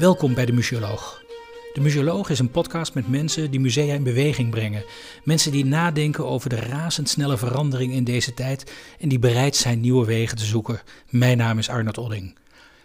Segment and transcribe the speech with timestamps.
[0.00, 1.22] Welkom bij de Museoloog.
[1.72, 4.84] De Museoloog is een podcast met mensen die musea in beweging brengen.
[5.24, 10.06] Mensen die nadenken over de razendsnelle verandering in deze tijd en die bereid zijn nieuwe
[10.06, 10.80] wegen te zoeken.
[11.08, 12.38] Mijn naam is Arnold Odding.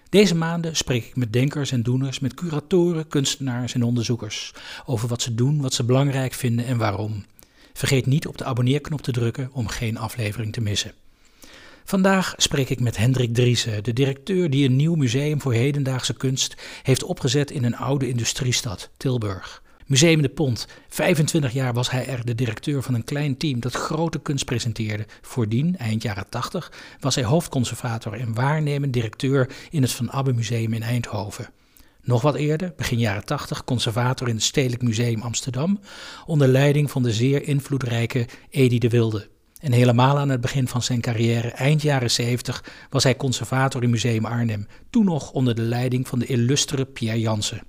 [0.10, 4.54] Deze maanden spreek ik met denkers en doeners, met curatoren, kunstenaars en onderzoekers
[4.86, 7.26] over wat ze doen, wat ze belangrijk vinden en waarom.
[7.74, 10.92] Vergeet niet op de abonneerknop te drukken om geen aflevering te missen.
[11.88, 16.56] Vandaag spreek ik met Hendrik Driessen, de directeur die een nieuw museum voor hedendaagse kunst
[16.84, 19.64] heeft opgezet in een oude industriestad, Tilburg.
[19.86, 20.68] Museum de Pont.
[20.90, 25.06] 25 jaar was hij er de directeur van een klein team dat grote kunst presenteerde.
[25.22, 30.74] Voordien, eind jaren 80, was hij hoofdconservator en waarnemend directeur in het Van Abbe Museum
[30.74, 31.50] in Eindhoven.
[32.02, 35.80] Nog wat eerder, begin jaren 80, conservator in het Stedelijk Museum Amsterdam,
[36.26, 39.34] onder leiding van de zeer invloedrijke Edi de Wilde.
[39.66, 43.90] En helemaal aan het begin van zijn carrière, eind jaren 70, was hij conservator in
[43.90, 47.62] Museum Arnhem, toen nog onder de leiding van de illustere Pierre Jansen.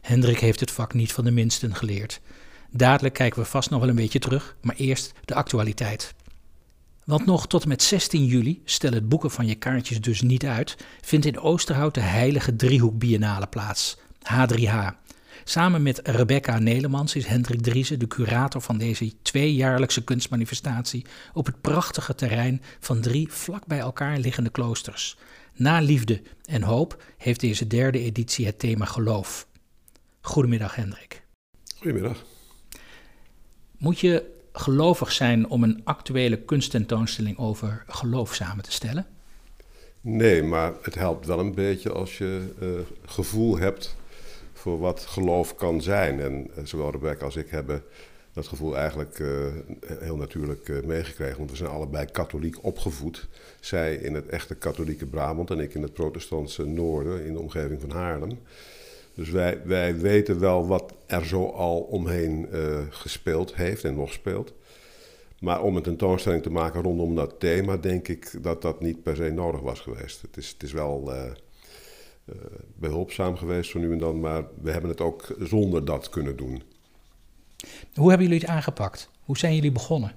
[0.00, 2.20] Hendrik heeft het vak niet van de minsten geleerd.
[2.70, 6.14] Dadelijk kijken we vast nog wel een beetje terug, maar eerst de actualiteit.
[7.04, 10.44] Want nog tot en met 16 juli, stel het boeken van je kaartjes dus niet
[10.44, 13.98] uit, vindt in Oosterhout de Heilige Driehoek Biennale plaats,
[14.32, 15.03] H3H.
[15.46, 21.60] Samen met Rebecca Nelemans is Hendrik Driessen de curator van deze tweejaarlijkse kunstmanifestatie op het
[21.60, 25.16] prachtige terrein van drie vlak bij elkaar liggende kloosters.
[25.54, 29.46] Na liefde en hoop heeft deze derde editie het thema geloof.
[30.20, 31.22] Goedemiddag Hendrik.
[31.76, 32.24] Goedemiddag.
[33.78, 39.06] Moet je gelovig zijn om een actuele kunsttentoonstelling over geloof samen te stellen?
[40.00, 42.68] Nee, maar het helpt wel een beetje als je uh,
[43.06, 43.96] gevoel hebt
[44.64, 46.20] voor wat geloof kan zijn.
[46.20, 47.82] En uh, zowel Rebecca als ik hebben
[48.32, 49.28] dat gevoel eigenlijk uh,
[49.98, 51.38] heel natuurlijk meegekregen.
[51.38, 53.28] Want we zijn allebei katholiek opgevoed.
[53.60, 57.80] Zij in het echte katholieke Brabant en ik in het protestantse noorden in de omgeving
[57.80, 58.38] van Haarlem.
[59.14, 62.48] Dus wij, wij weten wel wat er zo al omheen
[62.90, 64.52] gespeeld heeft en nog speelt.
[65.40, 69.16] Maar om een tentoonstelling te maken rondom dat thema, denk ik dat dat niet per
[69.16, 70.22] se nodig was geweest.
[70.22, 71.12] Het is, het is wel
[72.76, 76.62] behulpzaam geweest zo nu en dan, maar we hebben het ook zonder dat kunnen doen.
[77.94, 79.10] Hoe hebben jullie het aangepakt?
[79.20, 80.14] Hoe zijn jullie begonnen?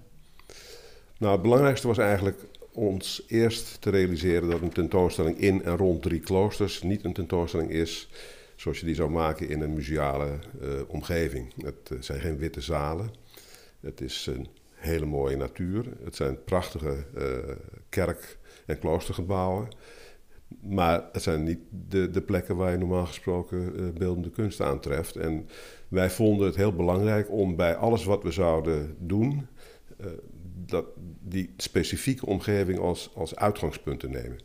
[1.17, 6.01] Nou, het belangrijkste was eigenlijk ons eerst te realiseren dat een tentoonstelling in en rond
[6.01, 8.09] drie kloosters niet een tentoonstelling is
[8.55, 11.53] zoals je die zou maken in een museale uh, omgeving.
[11.63, 13.13] Het uh, zijn geen witte zalen.
[13.79, 15.85] Het is een hele mooie natuur.
[16.03, 17.55] Het zijn prachtige uh,
[17.89, 19.67] kerk- en kloostergebouwen.
[20.61, 25.15] Maar het zijn niet de, de plekken waar je normaal gesproken beeldende kunst aantreft.
[25.15, 25.47] En
[25.87, 29.47] wij vonden het heel belangrijk om bij alles wat we zouden doen,
[30.67, 30.85] dat,
[31.21, 34.37] die specifieke omgeving als, als uitgangspunt te nemen.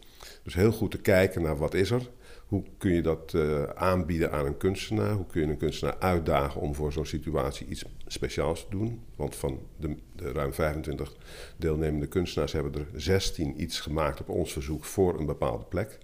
[0.43, 2.10] Dus heel goed te kijken naar wat is er
[2.53, 5.12] hoe kun je dat uh, aanbieden aan een kunstenaar?
[5.12, 9.03] Hoe kun je een kunstenaar uitdagen om voor zo'n situatie iets speciaals te doen?
[9.16, 11.16] Want van de, de, ruim 25
[11.56, 15.99] deelnemende kunstenaars hebben er 16 iets gemaakt op ons verzoek voor een bepaalde plek.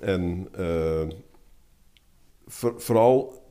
[0.00, 1.08] En uh,
[2.46, 3.44] voor, vooral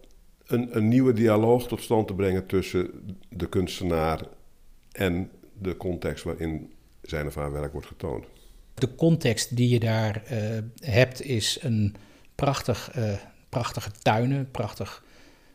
[0.45, 4.21] een, een nieuwe dialoog tot stand te brengen tussen de kunstenaar
[4.91, 6.71] en de context waarin
[7.01, 8.25] zijn of haar werk wordt getoond.
[8.73, 11.95] De context die je daar uh, hebt is een
[12.35, 13.13] prachtig, uh,
[13.49, 15.03] prachtige tuinen, prachtig,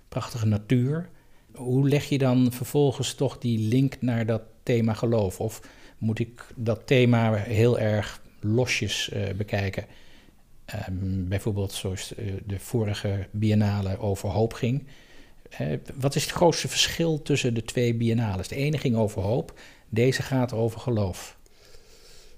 [0.08, 1.08] prachtige natuur.
[1.54, 5.40] Hoe leg je dan vervolgens toch die link naar dat thema geloof?
[5.40, 5.60] Of
[5.98, 9.84] moet ik dat thema heel erg losjes uh, bekijken?
[10.88, 12.14] Um, bijvoorbeeld zoals
[12.46, 14.86] de vorige biennale over hoop ging.
[15.94, 18.48] wat is het grootste verschil tussen de twee biennales?
[18.48, 19.60] De ene ging over hoop,
[19.94, 21.38] deze gaat over geloof.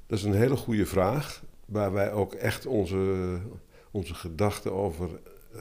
[0.06, 3.38] Dat is een hele goede vraag, waar wij ook echt onze,
[3.90, 5.08] onze gedachten over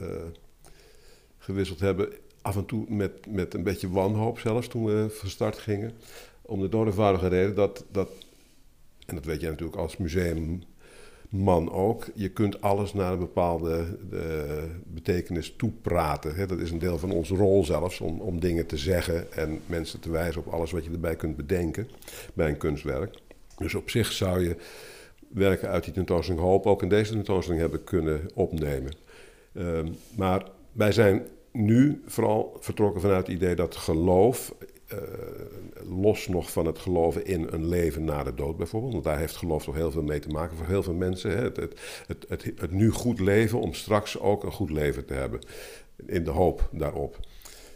[1.38, 2.12] gewisseld hebben.
[2.42, 5.92] Af en toe met, met een beetje wanhoop zelfs toen we van start gingen.
[6.42, 8.10] Om de doodeenvoudige reden dat, dat,
[9.06, 9.96] en dat weet jij natuurlijk als
[11.30, 16.48] museumman ook, je kunt alles naar een bepaalde de, betekenis toepraten.
[16.48, 20.10] Dat is een deel van onze rol zelfs, om, dingen te zeggen en mensen te
[20.10, 21.88] wijzen op alles wat je erbij kunt bedenken
[22.34, 23.14] bij een kunstwerk.
[23.56, 24.56] Dus op zich zou je
[25.28, 28.92] werken uit die tentoonstelling Hoop ook in deze tentoonstelling hebben kunnen opnemen.
[29.52, 34.54] Um, maar wij zijn nu vooral vertrokken vanuit het idee dat geloof,
[34.92, 34.98] uh,
[36.00, 39.36] los nog van het geloven in een leven na de dood bijvoorbeeld, want daar heeft
[39.36, 41.30] geloof toch heel veel mee te maken voor heel veel mensen.
[41.30, 41.42] Hè?
[41.42, 45.40] Het, het, het, het, nu goed leven om straks ook een goed leven te hebben,
[46.06, 47.18] in de hoop daarop.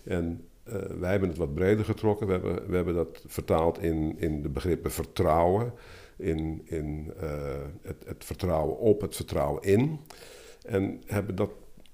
[0.05, 2.27] En uh, wij hebben het wat breder getrokken.
[2.27, 5.73] We hebben, we hebben dat vertaald in, in de begrippen vertrouwen,
[6.17, 7.13] in, in
[7.83, 10.01] het, het, vertrouwen op, het vertrouwen in.
[10.63, 11.51] En hebben dat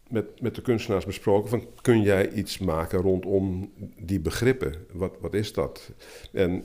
[0.08, 4.74] met, met de kunstenaars besproken van kun jij iets maken rondom die begrippen?
[4.92, 5.90] Wat, wat is dat?
[6.32, 6.64] En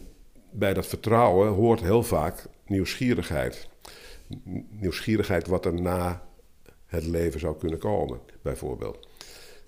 [0.51, 3.69] bij dat vertrouwen hoort heel vaak nieuwsgierigheid.
[4.69, 6.25] Nieuwsgierigheid wat er na
[6.85, 9.07] het leven zou kunnen komen, bijvoorbeeld.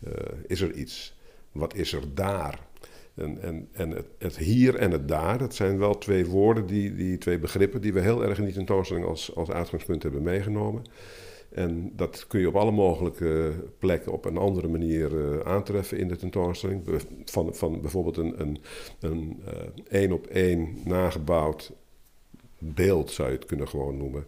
[0.07, 0.13] Uh,
[0.47, 1.15] is er iets?
[1.51, 2.59] Wat is er daar?
[3.15, 6.95] En, en, en het, het, hier en het daar, dat zijn wel twee woorden, die,
[6.95, 10.83] die twee begrippen die we heel erg in die tentoonstelling als, als uitgangspunt hebben meegenomen.
[11.53, 16.07] En dat kun je op alle mogelijke plekken op een andere manier uh, aantreffen in
[16.07, 16.83] de tentoonstelling.
[17.25, 18.57] Van, van bijvoorbeeld een, een,
[18.99, 19.53] een uh,
[19.89, 21.71] één op één nagebouwd
[22.57, 24.25] beeld, zou je het kunnen gewoon noemen.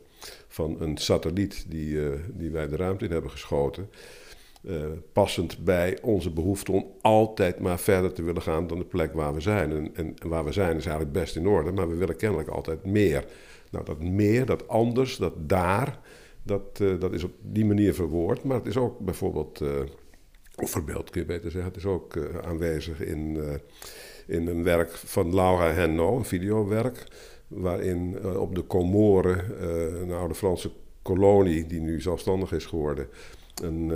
[0.48, 2.00] Van een satelliet die,
[2.34, 3.90] die wij de ruimte in hebben geschoten.
[5.14, 9.34] passend bij onze behoefte om altijd maar verder te willen gaan dan de plek waar
[9.34, 9.72] we zijn.
[9.72, 12.86] En, en waar we zijn is eigenlijk best in orde, maar we willen kennelijk altijd
[12.86, 13.26] meer.
[13.72, 16.00] Nou, dat meer, dat anders, dat daar
[16.46, 18.44] dat, uh, dat is op die manier verwoord.
[18.44, 19.70] Maar het is ook bijvoorbeeld, uh,
[20.56, 23.38] of verbeeld kun je beter zeggen, het is ook uh, aanwezig in,
[24.28, 27.04] in een werk van Laura Henno, een videowerk.
[27.48, 29.64] Waarin op de Comoren,
[30.02, 30.72] een oude Franse
[31.02, 33.08] kolonie die nu zelfstandig is geworden,
[33.64, 33.90] een,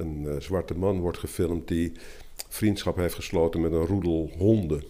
[0.00, 1.92] een zwarte man wordt gefilmd die
[2.48, 4.82] vriendschap heeft gesloten met een roedel honden.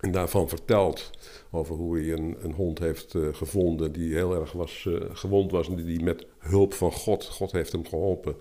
[0.00, 1.10] En daarvan vertelt
[1.50, 5.68] over hoe hij een, een hond heeft gevonden die heel erg was, gewond was.
[5.68, 8.36] En die met hulp van God, God heeft hem geholpen,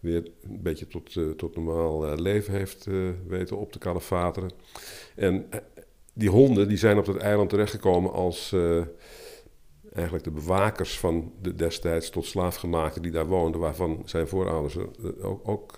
[0.00, 2.86] weer een beetje tot, uh, tot normaal leven heeft
[3.26, 4.50] weten op te kalefateren.
[5.14, 5.48] En
[6.12, 8.54] die honden die zijn op dat eiland terechtgekomen als
[9.92, 14.76] eigenlijk de bewakers van de destijds tot slaafgemaakten die daar woonden, waarvan zijn voorouders
[15.20, 15.74] ook, ook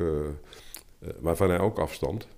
[1.20, 2.28] waarvan hij ook afstand.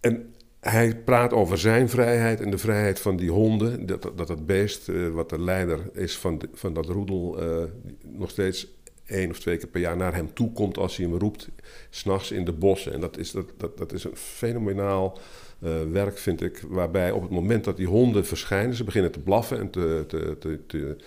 [0.00, 0.34] En
[0.70, 3.86] hij praat over zijn vrijheid en de vrijheid van die honden.
[3.86, 7.64] Dat dat, beest, uh, wat de leider is van, van dat roedel, uh,
[8.02, 8.74] nog steeds
[9.06, 11.48] één of twee keer per jaar naar hem toe komt als hij hem roept,
[11.90, 12.92] s'nachts in de bossen.
[12.92, 15.18] En dat is, dat, dat, dat is een fenomenaal
[15.62, 19.20] uh, werk, vind ik, waarbij op het moment dat die honden verschijnen, ze beginnen te
[19.20, 21.04] blaffen en te, te, te, te eh,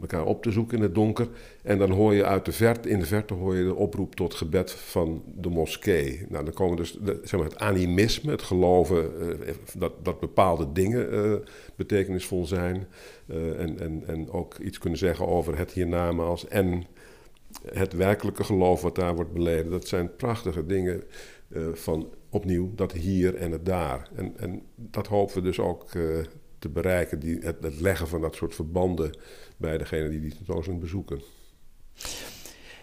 [0.00, 1.28] elkaar op te zoeken in het donker.
[1.62, 4.34] En dan hoor je uit de verte, in de verte hoor je de oproep tot
[4.34, 6.26] gebed van de moskee.
[6.28, 11.14] Nou, dan komen dus zeg maar het animisme, het geloven uh, dat, dat bepaalde dingen
[11.14, 11.34] uh,
[11.76, 12.86] betekenisvol zijn.
[13.56, 16.48] En, en, en ook iets kunnen zeggen over het hiernamaals.
[16.48, 16.84] En
[17.72, 19.70] het werkelijke geloof wat daar wordt beleden.
[19.70, 21.02] Dat zijn prachtige dingen
[21.72, 24.08] van opnieuw dat hier en het daar.
[24.16, 25.86] En, en dat hopen we dus ook
[26.58, 29.16] te bereiken, die, het, het, leggen van dat soort verbanden
[29.56, 31.22] bij degene die die tentoonstelling bezoeken.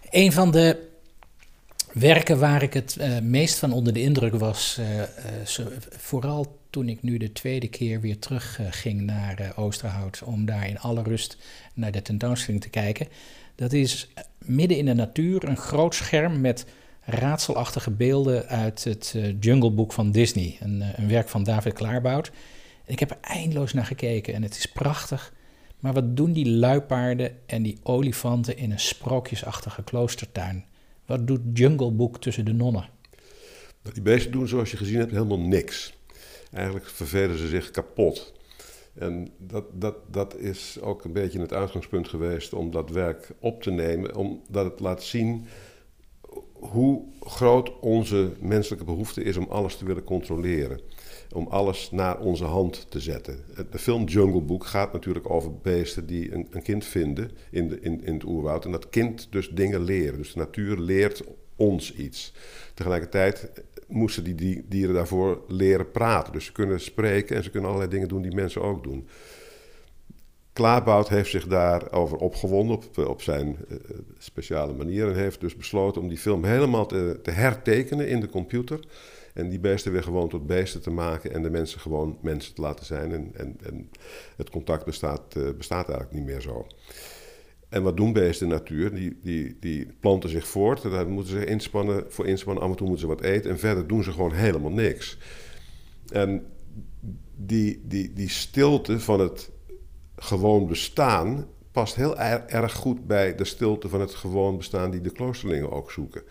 [0.09, 0.87] Een van de
[1.93, 5.01] werken waar ik het uh, meest van onder de indruk was, uh,
[5.45, 10.67] zo, vooral toen ik nu de tweede keer weer terug ging naar Oosterhout om daar
[10.67, 11.37] in alle rust
[11.73, 13.07] naar de tentoonstelling te kijken,
[13.55, 16.65] dat is midden in de natuur een groot scherm met
[17.01, 22.31] raadselachtige beelden uit het Jungle Book van Disney, een, een werk van David Klaarbout.
[22.85, 25.33] Ik heb er eindeloos naar gekeken en het is prachtig.
[25.79, 30.65] Maar wat doen die luipaarden en die olifanten in een sprookjesachtige kloostertuin?
[31.05, 32.89] Wat doet Jungle Book tussen de nonnen?
[33.93, 35.93] Die beesten doen, zoals je gezien hebt, helemaal niks.
[36.51, 38.33] Eigenlijk vervelen ze zich kapot.
[38.93, 43.61] En dat, dat, dat is ook een beetje het uitgangspunt geweest om dat werk op
[43.61, 45.47] te nemen, omdat het laat zien
[46.53, 50.79] hoe groot onze menselijke behoefte is om alles te willen controleren
[51.35, 53.39] om alles naar onze hand te zetten.
[53.71, 57.79] De film Jungle Book gaat natuurlijk over beesten die een, een kind vinden in, de,
[57.79, 58.65] in, in het oerwoud.
[58.65, 60.17] En dat kind dus dingen leren.
[60.17, 61.23] Dus de natuur leert
[61.55, 62.33] ons iets.
[62.73, 63.51] Tegelijkertijd
[63.87, 66.33] moesten die, die dieren daarvoor leren praten.
[66.33, 69.07] Dus ze kunnen spreken en ze kunnen allerlei dingen doen die mensen ook doen.
[70.53, 73.77] Klaarbout heeft zich daarover opgewonden op, op zijn uh,
[74.17, 75.07] speciale manier.
[75.07, 78.79] En heeft dus besloten om die film helemaal te, te hertekenen in de computer.
[79.35, 82.61] En die beesten weer gewoon tot beesten te maken en de mensen gewoon mensen te
[82.61, 83.11] laten zijn.
[83.11, 83.89] En, en, en
[84.37, 86.67] het contact bestaat, uh, bestaat eigenlijk niet meer zo.
[87.69, 88.93] En wat doen beesten natuur?
[88.93, 92.63] Die, die, die planten zich voort, daar moeten ze inspannen, voor inspannen.
[92.63, 95.17] Af en toe moeten ze wat eten en verder doen ze gewoon helemaal niks.
[96.11, 96.45] En
[97.35, 99.51] die, die, die stilte van het
[100.15, 105.11] gewoon bestaan past heel erg goed bij de stilte van het gewoon bestaan die de
[105.11, 106.23] kloosterlingen ook zoeken.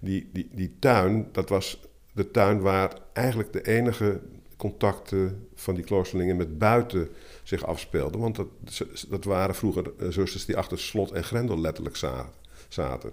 [0.00, 1.80] Die, die, die tuin, dat was
[2.12, 4.20] de tuin waar eigenlijk de enige
[4.56, 7.08] contacten van die kloosterlingen met buiten
[7.42, 8.20] zich afspeelden.
[8.20, 8.48] Want dat,
[9.08, 11.96] dat waren vroeger eh, zusters die achter slot en grendel letterlijk
[12.68, 13.12] zaten.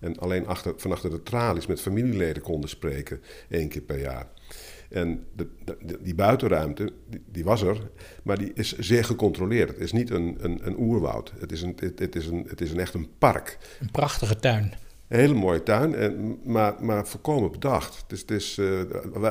[0.00, 4.28] En alleen achter, van achter de tralies met familieleden konden spreken één keer per jaar.
[4.88, 5.46] En de,
[6.00, 6.92] die buitenruimte,
[7.30, 7.90] die, was er,
[8.22, 9.68] maar die is zeer gecontroleerd.
[9.68, 11.32] Het is niet een, een, een oerwoud.
[11.38, 13.58] Het is, een, het, is een, het is echt een park.
[13.80, 14.74] Een prachtige tuin.
[15.14, 18.04] Hele mooie tuin, en, maar, maar volkomen bedacht.
[18.08, 18.60] Het is,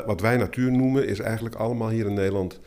[0.06, 2.60] wat wij natuur noemen is eigenlijk allemaal hier in Nederland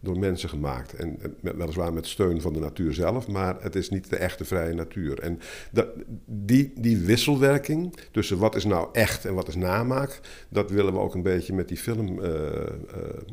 [0.00, 0.94] door mensen gemaakt.
[0.94, 4.74] En weliswaar met steun van de natuur zelf, maar het is niet de echte vrije
[4.74, 5.20] natuur.
[5.20, 5.38] En
[5.72, 5.88] dat,
[6.26, 10.98] die, die wisselwerking tussen wat is nou echt en wat is namaak, dat willen we
[10.98, 12.68] ook een beetje met die film uh, uh,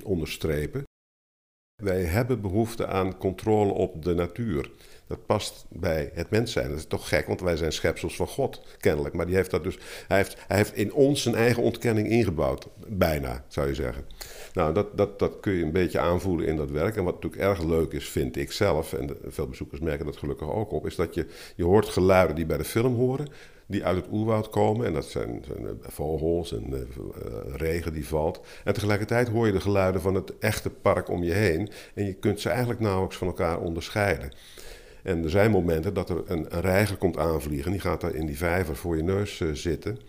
[0.03, 0.83] onderstrepen.
[1.83, 4.71] Wij hebben behoefte aan controle op de natuur.
[5.11, 6.69] Dat past bij het mens zijn.
[6.69, 9.15] Dat is toch gek, want wij zijn schepsels van God, kennelijk.
[9.15, 9.77] Maar die heeft dat dus,
[10.07, 12.67] hij, heeft, hij heeft in ons zijn eigen ontkenning ingebouwd.
[12.87, 14.05] Bijna, zou je zeggen.
[14.53, 16.95] Nou, dat, dat, dat kun je een beetje aanvoelen in dat werk.
[16.95, 20.51] En wat natuurlijk erg leuk is, vind ik zelf, en veel bezoekers merken dat gelukkig
[20.51, 21.25] ook op, is dat je,
[21.55, 23.27] je hoort geluiden die bij de film horen,
[23.65, 24.85] die uit het oerwoud komen.
[24.85, 26.79] En dat zijn, zijn eh, vogels en uh,
[27.55, 28.41] regen die valt.
[28.63, 31.69] En tegelijkertijd hoor je de geluiden van het echte park om je heen.
[31.93, 34.31] En je kunt ze eigenlijk nauwelijks van elkaar onderscheiden.
[35.03, 37.71] En er zijn momenten dat er een, een reiger komt aanvliegen.
[37.71, 39.99] Die gaat daar in die vijver voor je neus uh, zitten.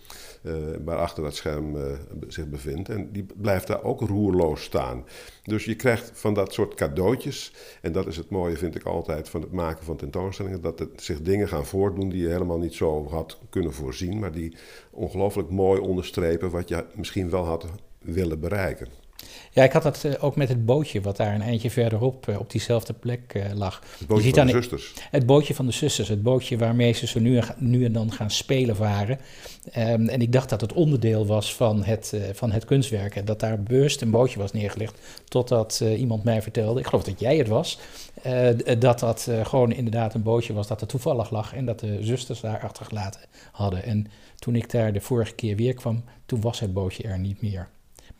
[0.43, 0.53] Uh,
[0.85, 1.83] waar achter dat scherm uh,
[2.27, 2.89] zich bevindt.
[2.89, 5.05] En die blijft daar ook roerloos staan.
[5.43, 7.53] Dus je krijgt van dat soort cadeautjes.
[7.81, 10.61] En dat is het mooie, vind ik altijd, van het maken van tentoonstellingen.
[10.61, 14.19] Dat er zich dingen gaan voordoen die je helemaal niet zo had kunnen voorzien.
[14.19, 14.55] Maar die
[14.91, 17.65] ongelooflijk mooi onderstrepen wat je misschien wel had
[17.99, 19.02] willen bereiken.
[19.51, 22.39] Ja, ik had dat uh, ook met het bootje wat daar een eindje verderop uh,
[22.39, 23.83] op diezelfde plek uh, lag.
[23.97, 24.93] Het bootje van de zusters.
[25.11, 28.31] Het bootje van de zusters, het bootje waarmee ze zo nu, nu en dan gaan
[28.31, 29.19] spelen varen.
[29.77, 33.15] Um, en ik dacht dat het onderdeel was van het, van het kunstwerk.
[33.15, 34.99] En dat daar bewust een bootje was neergelegd.
[35.27, 37.79] Totdat iemand mij vertelde, ik geloof dat jij het was,
[38.79, 41.53] dat dat gewoon inderdaad een bootje was dat er toevallig lag.
[41.53, 43.83] En dat de zusters daar achtergelaten hadden.
[43.83, 47.41] En toen ik daar de vorige keer weer kwam, toen was het bootje er niet
[47.41, 47.69] meer.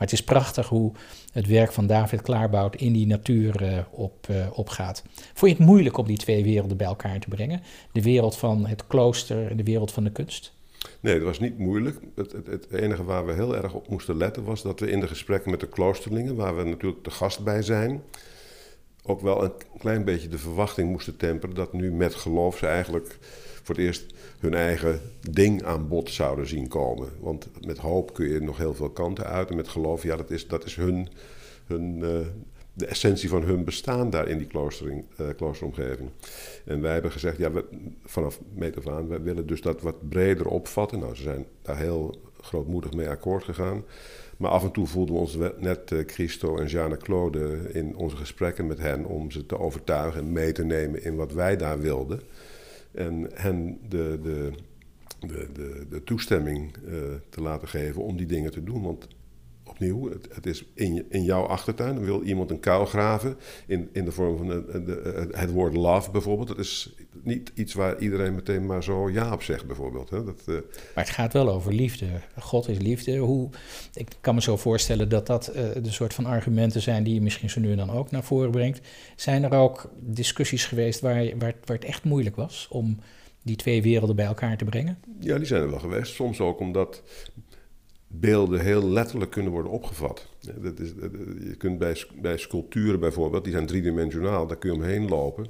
[0.03, 0.91] Maar het is prachtig hoe
[1.31, 5.03] het werk van David Klaarbout in die natuur uh, op, uh, opgaat.
[5.33, 7.62] Vond je het moeilijk om die twee werelden bij elkaar te brengen?
[7.91, 10.53] De wereld van het klooster en de wereld van de kunst?
[11.00, 12.00] Nee, dat was niet moeilijk.
[12.15, 15.00] Het, het, het, enige waar we heel erg op moesten letten was dat we in
[15.00, 18.01] de gesprekken met de kloosterlingen, waar we natuurlijk de gast bij zijn,
[19.03, 23.17] ook wel een klein beetje de verwachting moesten temperen dat nu met geloof ze eigenlijk
[23.63, 27.10] voor het eerst hun eigen ding aan bod zouden zien komen.
[27.20, 29.50] Want met hoop kun je nog heel veel kanten uit.
[29.50, 31.08] En met geloof, ja, dat is, dat is hun,
[31.65, 32.20] hun, uh,
[32.74, 36.10] de essentie van hun bestaan daar in die kloostering, uh, kloosteromgeving.
[36.65, 37.65] En wij hebben gezegd, ja, we,
[38.05, 41.00] vanaf meet af aan, wij willen dus dat wat breder opvatten.
[41.00, 43.84] Nou, ze zijn daar heel grootmoedig mee akkoord gegaan.
[44.38, 48.15] Maar af en toe voelden we ons net uh, Christo en Jeanne Claude in onze
[48.15, 51.79] gesprekken met hen om ze te overtuigen en mee te nemen in wat wij daar
[51.79, 52.22] wilden.
[52.93, 54.51] En hen de, de,
[55.19, 56.93] de, de, toestemming uh,
[57.29, 58.81] te laten geven om die dingen te doen.
[58.81, 59.07] Want
[59.74, 61.96] opnieuw, het, het is in, in jouw achtertuin.
[61.96, 63.38] Dan wil iemand een kuil graven
[63.68, 66.48] in, in de vorm van de, de, het woord love bijvoorbeeld.
[66.48, 70.10] Dat is niet iets waar iedereen meteen maar zo ja op zegt bijvoorbeeld.
[70.10, 70.24] Hè?
[70.24, 70.56] Dat, uh...
[70.96, 72.06] Maar het gaat wel over liefde.
[72.39, 73.18] God is liefde.
[73.18, 73.50] Hoe,
[73.94, 77.22] ik kan me zo voorstellen dat dat uh, de soort van argumenten zijn die je
[77.22, 78.88] misschien zo nu en dan ook naar voren brengt.
[79.15, 83.00] Zijn er ook discussies geweest waar, waar, waar het echt moeilijk was om
[83.42, 84.98] die twee werelden bij elkaar te brengen?
[85.20, 86.13] Ja, die zijn er wel geweest.
[86.13, 87.03] Soms ook omdat
[88.20, 90.27] beelden heel letterlijk kunnen worden opgevat.
[90.58, 90.89] Dat is,
[91.43, 95.48] je kunt bij, bij sculpturen bijvoorbeeld, die zijn driedimensionaal, daar kun je omheen lopen.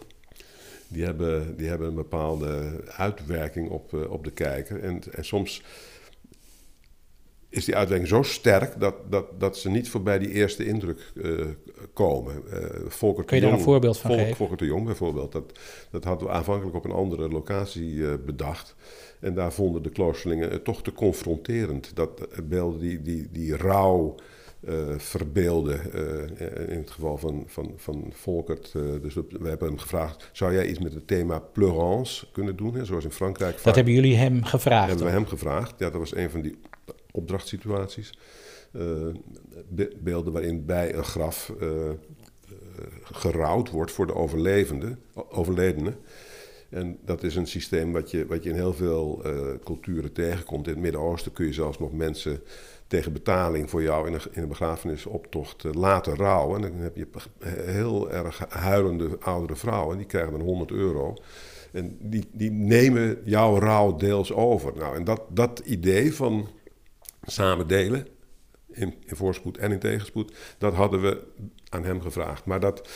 [0.88, 4.80] Die hebben, die hebben een bepaalde uitwerking op, uh, op de kijker.
[4.80, 5.64] En, en soms
[7.54, 11.46] is die uitwerking zo sterk dat, dat, dat ze niet voorbij die eerste indruk uh,
[11.94, 12.44] komen.
[12.54, 14.36] Uh, Volker Kun je daar een voorbeeld van geven?
[14.36, 15.32] Volker de Jong bijvoorbeeld.
[15.32, 15.60] Dat,
[15.92, 18.76] dat hadden we aanvankelijk op een andere locatie bedacht.
[19.20, 21.96] En daar vonden de kloosterlingen het toch te confronterend.
[21.96, 24.16] Dat beelden die, die, die rouw
[24.62, 25.80] uh, verbeelden,
[26.70, 28.72] in het geval van, van, van Volkert.
[29.02, 32.76] Dus we hebben hem gevraagd, zou jij iets met het thema pleurance kunnen doen?
[32.76, 33.64] Hè, zoals in Frankrijk.
[33.64, 34.88] Dat hebben jullie hem gevraagd?
[34.88, 35.74] hebben we hem gevraagd.
[35.78, 36.58] Ja, dat was een van die
[37.14, 38.14] opdrachtsituaties.
[39.70, 41.54] Be beelden waarin bij een graf
[43.04, 44.98] gerouwd wordt voor de overlevende,
[45.30, 45.94] overledene.
[46.70, 49.22] En dat is een systeem wat je, wat je in heel veel
[49.64, 50.68] culturen tegenkomt.
[50.68, 52.42] In het Midden-Oosten kun je zelfs nog mensen
[52.94, 56.64] tegen betaling voor jou in een, in een begrafenisoptocht uh, laten rouwen.
[56.64, 57.08] En dan heb je
[57.62, 61.14] heel erg huilende oudere vrouwen, die krijgen dan 100 euro.
[61.72, 64.74] En die, die nemen jouw rouw deels over.
[64.76, 66.48] Nou, en dat, dat idee van
[67.26, 68.08] samen delen,
[68.68, 71.28] in, in voorspoed en in tegenspoed, dat hadden we
[71.70, 72.46] aan hem gevraagd.
[72.46, 72.90] Maar dat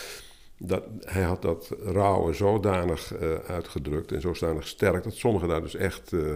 [0.60, 5.76] dat, hij had dat rouwen zodanig uh, uitgedrukt en zodanig sterk dat sommigen daar dus
[5.76, 6.36] echt uh,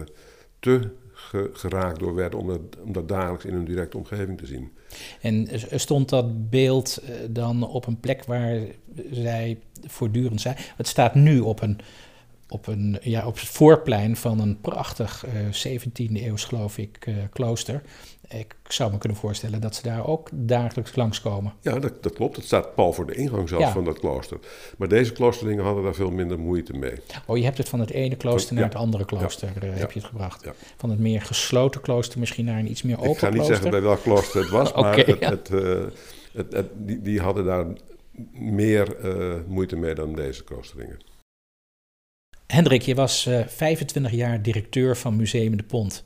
[0.58, 4.46] te ge, geraakt door werden om dat, om dat, dagelijks in hun directe omgeving te
[4.46, 4.72] zien.
[5.20, 5.48] En
[5.80, 8.60] stond dat beeld uh, dan op een plek waar
[9.10, 10.56] zij voortdurend zijn?
[10.76, 11.78] Het staat nu op een
[12.52, 17.14] op, een, ja, op het voorplein van een prachtig uh, 17e eeuws, geloof ik, uh,
[17.32, 17.82] klooster.
[18.28, 21.52] Ik zou me kunnen voorstellen dat ze daar ook dagelijks langskomen.
[21.60, 22.36] Ja, dat, dat klopt.
[22.36, 24.38] Het staat pal voor de ingang zelfs van dat klooster.
[24.78, 26.94] Maar deze kloosterlingen hadden daar veel minder moeite mee.
[27.26, 29.66] Oh, je hebt het van het ene klooster naar het andere klooster ja.
[29.66, 30.50] uh, heb je het gebracht.
[30.76, 33.28] Van het meer gesloten klooster misschien naar een iets meer open klooster?
[33.28, 35.48] Ik ga niet zeggen bij welk klooster het was, maar het, het,
[36.32, 37.66] het, het, die, die hadden daar
[38.32, 38.96] meer
[39.46, 41.11] moeite mee dan deze kloosterlingen.
[42.52, 46.04] Hendrik, je was uh, 25 jaar directeur van Museum de Pont.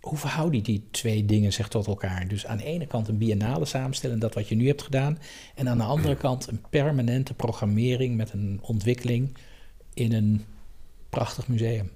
[0.00, 2.28] Hoe verhouden die twee dingen zich tot elkaar?
[2.28, 5.18] Dus aan de ene kant een biennale samenstellen, dat wat je nu hebt gedaan.
[5.54, 9.36] En aan de andere kant een permanente programmering met een ontwikkeling
[9.94, 10.44] in een
[11.08, 11.90] prachtig museum.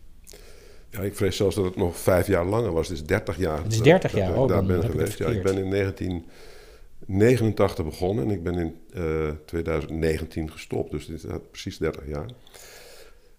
[0.90, 2.88] Ja, ik vrees zelfs dat het nog vijf jaar langer was.
[2.88, 3.62] Het is 30 jaar.
[3.62, 5.18] Het is 30 jaar, dat, oh, daar ben ik geweest.
[5.18, 10.90] Ja, ik ben in 1989 begonnen en ik ben in uh, 2019 gestopt.
[10.90, 12.26] Dus dit is precies 30 jaar.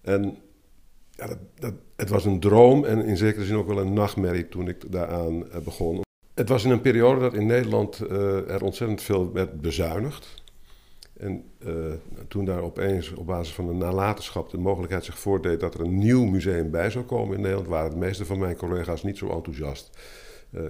[0.04, 0.38] En
[1.12, 4.50] ja, dat, dat, het was een droom en in zekere zin ook wel een nachtmerrie
[4.50, 6.02] toen ik daaraan uh, begon.
[6.34, 10.44] Het was in een periode dat in Nederland uh, er ontzettend veel werd bezuinigd.
[11.18, 11.94] En uh,
[12.28, 15.98] toen daar opeens op basis van de nalatenschap de mogelijkheid zich voordeed dat er een
[15.98, 19.30] nieuw museum bij zou komen in Nederland, waren de meeste van mijn collega's niet zo
[19.30, 19.98] enthousiast.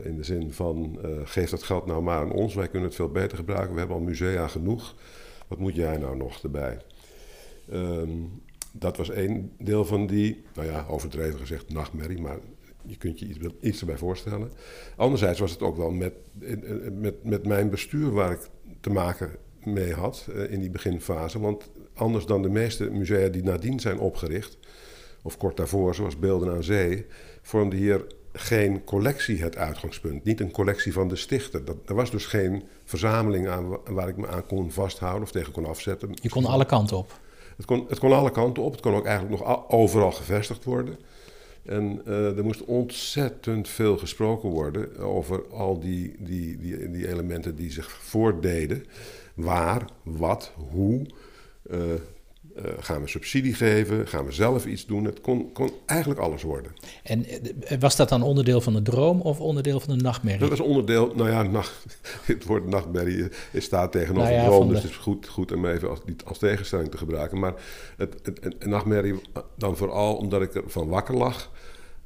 [0.04, 3.10] In de zin van, geef dat geld nou maar aan ons, wij kunnen het veel
[3.10, 4.96] beter gebruiken, we hebben al musea genoeg.
[5.48, 6.78] Wat moet jij nou nog erbij?
[7.74, 8.42] Um,
[8.76, 12.38] dat was één deel van die, nou ja, overdreven gezegd, nachtmerrie, maar
[12.86, 14.52] je kunt je iets, erbij voorstellen.
[14.96, 16.14] Anderzijds was het ook wel met,
[16.92, 18.50] met, met mijn bestuur waar ik
[18.80, 19.32] te maken
[19.64, 21.40] mee had uh, in die beginfase.
[21.40, 24.58] Want anders dan de meeste musea die nadien zijn opgericht,
[25.22, 27.06] of kort daarvoor, zoals Beelden aan Zee,
[27.42, 30.24] vormde hier geen collectie het uitgangspunt.
[30.24, 31.66] Niet een collectie van de stichter.
[31.66, 35.54] Dat, er was dus geen verzameling aan waar ik me aan kon vasthouden of tegen
[35.54, 36.10] kon afzetten.
[36.22, 37.22] Je kon alle kanten op.
[37.58, 38.72] Het kon, het kon alle kanten op.
[38.72, 40.98] Het kon ook eigenlijk nog overal gevestigd worden.
[41.66, 47.56] En uh, er moest ontzettend veel gesproken worden over al die, die, die, die elementen
[47.56, 48.86] die zich voordeden.
[49.34, 51.06] Waar, wat, hoe.
[51.72, 51.80] Uh,
[52.58, 54.08] uh, gaan we subsidie geven?
[54.08, 55.06] Gaan we zelf iets doen?
[55.06, 56.72] Het kon, kon eigenlijk alles worden.
[57.04, 57.26] En
[57.80, 60.40] was dat dan onderdeel van de droom of onderdeel van de nachtmerrie?
[60.40, 61.86] Dat was onderdeel, nou ja, nacht,
[62.26, 65.90] het woord nachtmerrie staat tegenover nou ja, droom, dus het is goed, goed om even
[65.90, 67.40] als, als tegenstelling te gebruiken.
[67.40, 67.54] Maar
[67.98, 69.22] het, het, het, nachtmerrie
[69.58, 71.52] dan vooral omdat ik ervan wakker lag.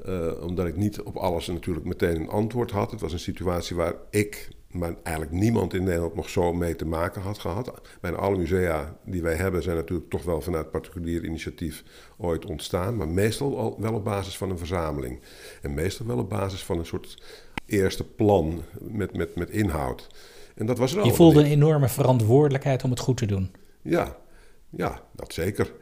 [0.08, 2.92] Uh, omdat ik niet op alles natuurlijk meteen een antwoord had.
[2.92, 6.86] Het was een situatie waar ik maar eigenlijk niemand in Nederland nog zo mee te
[6.86, 7.82] maken had gehad.
[8.02, 11.84] Bijna alle musea die wij hebben zijn natuurlijk toch wel vanuit particulier initiatief
[12.18, 15.20] ooit ontstaan, maar meestal al wel op basis van een verzameling.
[15.62, 17.24] En meestal wel op basis van een soort
[17.66, 20.08] eerste plan met, met, met inhoud.
[20.56, 23.52] En dat was er Je voelde een enorme verantwoordelijkheid om het goed te doen.
[23.82, 24.18] Ja,
[24.70, 25.74] ja, dat zeker.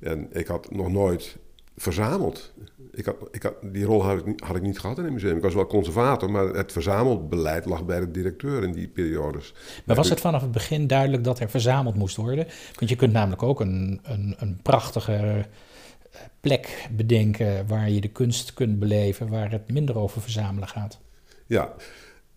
[0.00, 1.36] En ik had nog nooit
[1.76, 2.52] verzameld.
[2.90, 5.12] Ik had, ik had, die rol had ik, niet, had ik niet gehad in het
[5.12, 5.36] museum.
[5.36, 9.54] Ik was wel conservator, maar het verzamelbeleid lag bij de directeur in die periodes.
[9.84, 12.46] Maar was het vanaf het begin duidelijk dat er verzameld moest worden?
[12.74, 18.08] Want je kunt namelijk ook een, een, een prachtige eh, plek bedenken waar je de
[18.08, 20.98] kunst kunt beleven, waar het minder over verzamelen gaat.
[21.46, 21.74] Ja,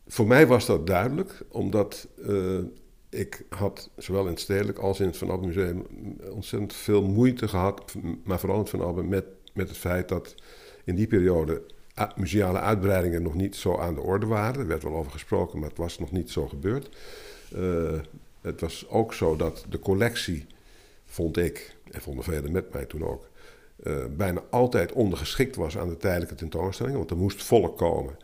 [0.08, 2.60] voor mij was dat duidelijk, omdat uh,
[3.16, 5.86] ik had zowel in het stedelijk als in het Van Abbe Museum
[6.30, 10.36] ontzettend veel moeite gehad, maar vooral in het Van Abbe, met, met het feit dat
[10.84, 11.62] in die periode
[12.16, 14.62] museale uitbreidingen nog niet zo aan de orde waren.
[14.62, 16.90] Er werd wel over gesproken, maar het was nog niet zo gebeurd.
[17.56, 18.00] Uh,
[18.42, 20.46] het was ook zo dat de collectie,
[21.06, 23.30] vond ik, en vonden velen met mij toen ook,
[23.84, 28.18] uh, bijna altijd ondergeschikt was aan de tijdelijke tentoonstellingen, want er moest volk komen.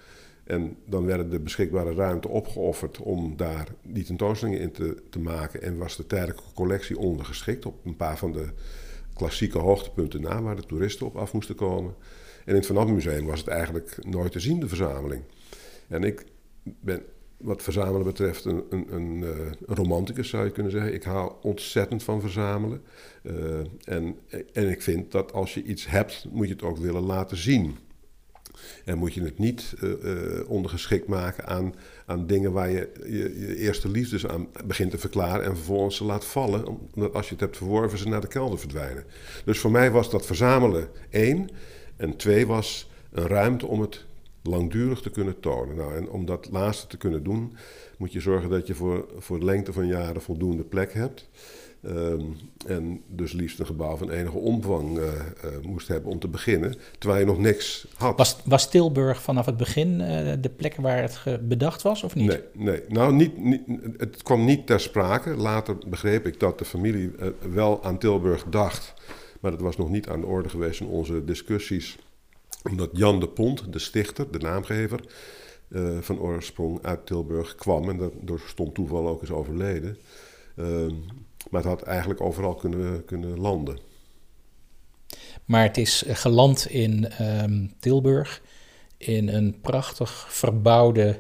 [0.44, 4.72] En dan werden de beschikbare ruimte opgeofferd om daar die tentoonstellingen in
[5.10, 5.62] te, maken.
[5.62, 8.50] En was de tijdelijke collectie ondergeschikt op een paar van de
[9.14, 11.94] klassieke hoogtepunten na, waar de toeristen op af moesten komen.
[12.46, 15.24] En in het Van Abbe Museum was het eigenlijk nooit te zien, de verzameling.
[15.88, 16.26] En ik
[16.64, 17.04] ben
[17.38, 20.94] wat verzamelen betreft een, een, een, eh, romanticus, zou je kunnen zeggen.
[20.94, 22.82] Ik hou ontzettend van verzamelen.
[23.24, 24.16] Uh, en,
[24.54, 27.78] en ik vind dat als je iets hebt, moet je het ook willen laten zien.
[28.86, 31.74] En moet je het niet uh, uh, ondergeschikt maken aan,
[32.06, 36.04] aan dingen waar je, je, je eerste liefdes aan begint te verklaren en vervolgens ze
[36.04, 39.04] laat vallen, omdat als je het hebt verworven ze naar de kelder verdwijnen.
[39.46, 41.50] Dus voor mij was dat verzamelen één.
[41.96, 44.06] En twee was een ruimte om het
[44.44, 45.76] langdurig te kunnen tonen.
[45.76, 47.56] Nou, en om dat laatste te kunnen doen,
[47.98, 51.30] moet je zorgen dat je voor, voor de lengte van jaren voldoende plek hebt.
[51.86, 55.12] Um, en dus liefst een gebouw van enige omvang uh, uh,
[55.62, 58.18] moest hebben om te beginnen, terwijl je nog niks had.
[58.18, 62.28] Was, was Tilburg vanaf het begin uh, de plek waar het bedacht was, of niet?
[62.28, 62.82] Nee, nee.
[62.88, 63.62] nou niet, niet,
[63.98, 65.30] het kwam niet ter sprake.
[65.36, 67.12] Later begreep ik dat de familie
[67.54, 68.94] wel aan Tilburg dacht,
[69.40, 71.98] Maar dat was nog niet aan de orde geweest in onze discussies.
[72.70, 75.00] Omdat Jan de Pont, de stichter, de naamgever
[76.00, 77.90] van oorsprong uit Tilburg, kwam.
[77.90, 79.98] En dat door stom toeval ook is overleden.
[80.56, 80.94] Ehm,
[81.52, 83.80] maar het had eigenlijk overal kunnen, kunnen landen.
[85.46, 88.42] Maar het is geland in ehm, Tilburg
[88.98, 91.20] in een prachtig verbouwde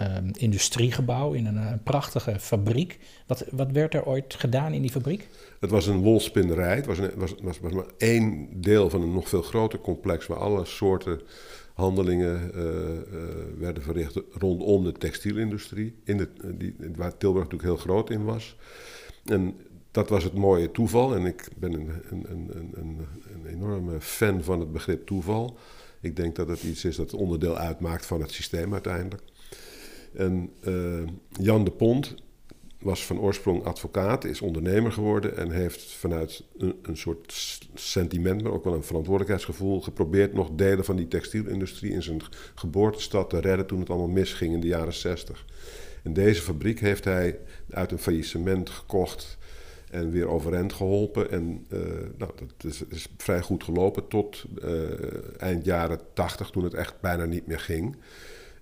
[0.00, 2.98] um, industriegebouw, in een, een, prachtige fabriek.
[3.26, 5.28] Wat, wat werd er ooit gedaan in die fabriek?
[5.60, 6.76] Het was een wolspinnerij.
[6.76, 10.26] Het was, een, was, was, was maar één deel van een nog veel groter complex
[10.26, 11.20] waar alle soorten
[11.74, 13.24] handelingen uh, uh,
[13.58, 18.56] werden verricht rondom de textielindustrie, in de, die, waar Tilburg natuurlijk heel groot in was.
[19.24, 19.56] En
[19.90, 21.14] dat was het mooie toeval.
[21.14, 23.00] En ik ben een, een, een, een,
[23.32, 25.58] een enorme fan van het begrip toeval.
[26.00, 29.22] Ik denk dat het iets is dat onderdeel uitmaakt van het systeem uiteindelijk.
[30.14, 32.14] En uh, Jan de Pont
[32.84, 38.64] was van oorsprong advocaat, is ondernemer geworden en heeft vanuit een, soort sentiment, maar ook
[38.64, 42.22] wel een verantwoordelijkheidsgevoel, geprobeerd nog delen van die textielindustrie in zijn
[42.54, 45.44] geboortestad te redden toen het allemaal misging in de jaren 60.
[46.02, 47.38] En deze fabriek heeft hij
[47.70, 49.38] uit een faillissement gekocht
[49.90, 51.30] en weer overeind geholpen.
[51.30, 51.80] En uh,
[52.18, 54.82] nou, dat is, is, vrij goed gelopen tot uh,
[55.36, 57.96] eind jaren 80, toen het echt bijna niet meer ging.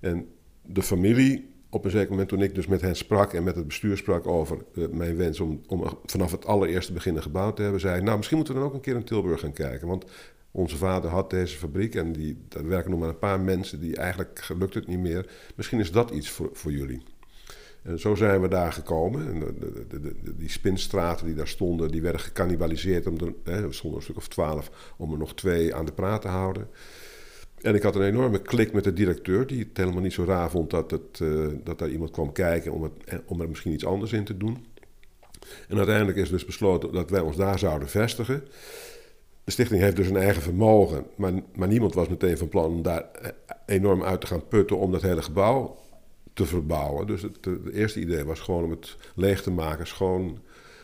[0.01, 0.29] En
[0.63, 3.67] de familie, op een zeker moment toen ik dus met hen sprak en met het
[3.67, 7.81] bestuur sprak over uh, mijn wens om, om vanaf het allereerste begin gebouwd te hebben,
[7.81, 9.89] zei nou misschien moeten we dan ook een keer in Tilburg gaan kijken.
[9.89, 10.05] Want
[10.51, 13.97] onze vader had deze fabriek en die, daar werken nog maar een paar mensen die
[13.97, 15.31] eigenlijk gelukt het niet meer.
[15.55, 17.03] Misschien is dat iets voor, voor jullie.
[17.83, 19.29] En zo zijn we daar gekomen.
[19.29, 19.41] En
[19.89, 23.07] de, die spinstraten die daar stonden, die werden gecannibaliseerd.
[23.07, 25.93] Om er, hè, er stonden een stuk of twaalf om er nog twee aan de
[25.93, 26.69] praat te houden.
[27.63, 30.51] En ik had een enorme klik met de directeur, die het helemaal niet zo raar
[30.51, 33.73] vond dat, het, uh, dat daar iemand kwam kijken om, het, eh, om er misschien
[33.73, 34.67] iets anders in te doen.
[35.69, 38.45] En uiteindelijk is dus besloten dat wij ons daar zouden vestigen.
[39.45, 42.83] De stichting heeft dus een eigen vermogen, maar, maar niemand was meteen van plan om
[42.83, 43.31] daar eh,
[43.67, 45.77] enorm uit te gaan putten om dat hele gebouw
[46.35, 47.07] te verbouwen.
[47.07, 50.39] Dus het, het eerste idee was gewoon om het leeg te maken, schoon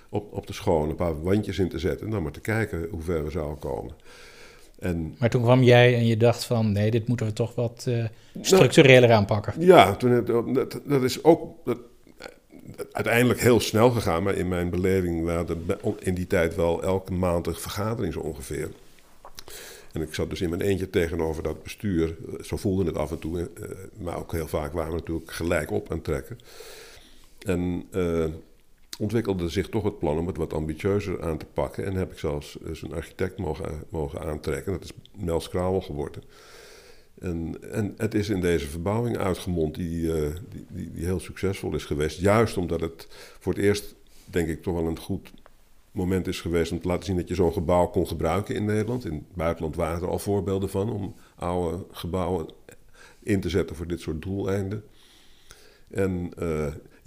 [0.09, 2.88] op, op de schoon, een paar wandjes in te zetten en dan maar te kijken
[2.91, 3.95] hoe ver we zouden komen.
[4.79, 7.85] En, maar toen kwam jij en je dacht van nee, dit moeten we toch wat
[7.88, 8.05] uh,
[8.41, 9.55] structureler aanpakken.
[9.59, 11.79] Ja, toen, dat, dat is ook dat,
[12.93, 17.12] uiteindelijk heel snel gegaan, maar in mijn beleving waren er in die tijd wel elke
[17.12, 18.71] maand een vergadering zo ongeveer.
[19.93, 22.17] En ik zat dus in mijn eentje tegenover dat bestuur.
[22.41, 23.47] Zo voelde het af en toe, uh,
[23.99, 26.38] maar ook heel vaak waren we natuurlijk gelijk op aan trekken.
[27.38, 28.25] En uh,
[28.99, 31.85] ontwikkelde zich toch het plan om het wat ambitieuzer aan te pakken.
[31.85, 34.73] En heb ik zelfs een architect mogen, mogen aantrekken.
[34.73, 36.23] Dat is Mels Krauwel geworden.
[37.21, 40.15] En, en het is in deze verbouwing uitgemond die, uh,
[40.49, 42.19] die, die, die, heel succesvol is geweest.
[42.19, 43.07] Juist omdat het
[43.39, 45.33] voor het eerst, denk ik, toch wel een goed
[45.91, 49.05] moment is geweest om te laten zien dat je zo'n gebouw kon gebruiken in Nederland.
[49.05, 52.47] In het buitenland waren er al voorbeelden van om oude gebouwen
[53.23, 54.85] in te zetten voor dit soort doeleinden.
[55.91, 56.33] En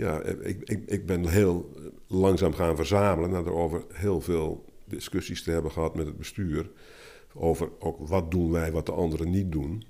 [0.01, 1.69] ja, ik, ik, ik ben heel
[2.07, 6.69] langzaam gaan verzamelen na erover heel veel discussies te hebben gehad met het bestuur.
[7.33, 9.83] Over ook wat doen wij wat de anderen niet doen.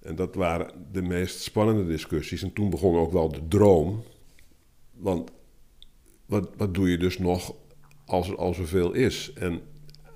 [0.00, 2.42] En dat waren de meest spannende discussies.
[2.42, 4.02] En toen begon ook wel de droom.
[4.92, 5.30] Want
[6.26, 7.54] wat, wat doe je dus nog
[8.04, 9.32] als er al zoveel is?
[9.34, 9.60] En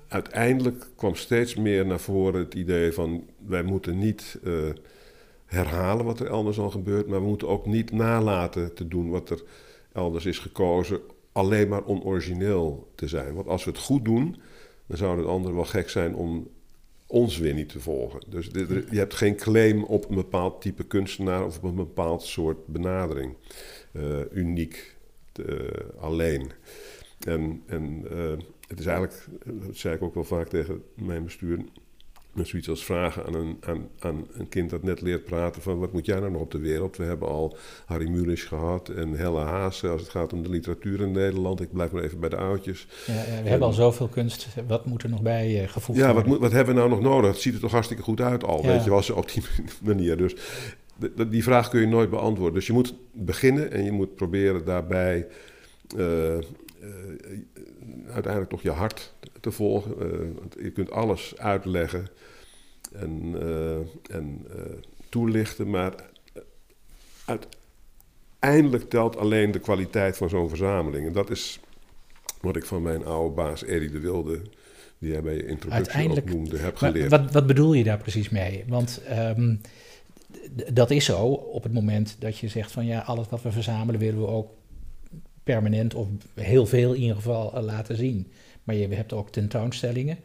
[0.07, 4.39] uiteindelijk kwam steeds meer naar voren het idee van wij moeten niet.
[4.43, 4.69] Uh,
[5.53, 9.29] herhalen wat er elders al gebeurt, maar we moeten ook niet nalaten te doen wat
[9.29, 9.43] er
[9.91, 10.99] elders is gekozen,
[11.31, 13.33] alleen maar onorigineel te zijn.
[13.33, 14.35] Want als we het goed doen,
[14.85, 16.47] dan zou het ander wel gek zijn om
[17.07, 18.19] ons weer niet te volgen.
[18.27, 18.49] Dus
[18.89, 23.35] je hebt geen claim op een bepaald type kunstenaar of op een bepaald soort benadering.
[23.91, 24.95] Uh, uniek,
[25.45, 26.51] uh, alleen.
[27.19, 28.31] En, en uh,
[28.67, 31.65] het is eigenlijk, dat zei ik ook wel vaak tegen mijn bestuur,
[32.33, 35.79] met zoiets als vragen aan een, aan, aan een kind dat net leert praten van
[35.79, 36.97] wat moet jij nou nog op de wereld?
[36.97, 41.01] We hebben al Harry Mulisch gehad en Helle Haase als het gaat om de literatuur
[41.01, 41.61] in Nederland.
[41.61, 42.87] Ik blijf maar even bij de oudjes.
[43.05, 44.47] Ja, we hebben al zoveel kunst.
[44.67, 47.31] Wat moet er nog bij uh, gevoegd ja, wat, wat hebben we nou nog nodig?
[47.31, 49.43] Het ziet er toch hartstikke goed uit al, weet je wel, op die
[49.93, 50.17] manier.
[50.17, 50.35] Dus
[51.29, 52.53] die vraag kun je nooit beantwoorden.
[52.53, 55.27] Dus je moet beginnen en je moet proberen daarbij...
[55.97, 56.37] Uh,
[58.07, 59.95] uiteindelijk toch je hart te volgen.
[60.01, 62.07] Uh, je kunt alles uitleggen
[62.93, 63.35] en,
[64.09, 64.47] en
[65.09, 65.93] toelichten, maar
[67.25, 71.07] uiteindelijk telt alleen de kwaliteit van zo'n verzameling.
[71.07, 71.59] En dat is
[72.41, 74.41] wat ik van mijn oude baas Eddie de Wilde,
[74.97, 77.09] die jij bij je introductie ook noemde, heb geleerd.
[77.09, 78.63] Wat, wat bedoel je daar precies mee?
[78.67, 79.01] Want
[79.37, 79.61] um,
[80.73, 83.99] dat is zo op het moment dat je zegt van ja, alles wat we verzamelen
[83.99, 84.51] willen we ook
[85.43, 88.31] permanent of heel veel in ieder geval laten zien.
[88.63, 90.17] maar je hebt ook tentoonstellingen.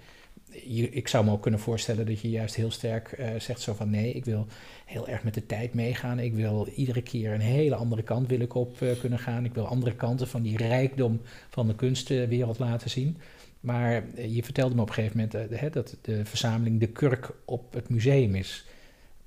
[0.91, 3.91] Ik zou me ook kunnen voorstellen dat je juist heel sterk uh, zegt zo van
[3.91, 4.47] nee, ik wil
[4.85, 6.19] heel erg met de tijd meegaan.
[6.19, 9.45] Ik wil iedere keer een hele andere kant wil ik op uh, kunnen gaan.
[9.45, 13.17] Ik wil andere kanten van die rijkdom van de kunstwereld laten zien.
[13.61, 17.89] Maar je vertelde me op een gegeven moment dat de verzameling de kurk op het
[17.89, 18.67] museum is.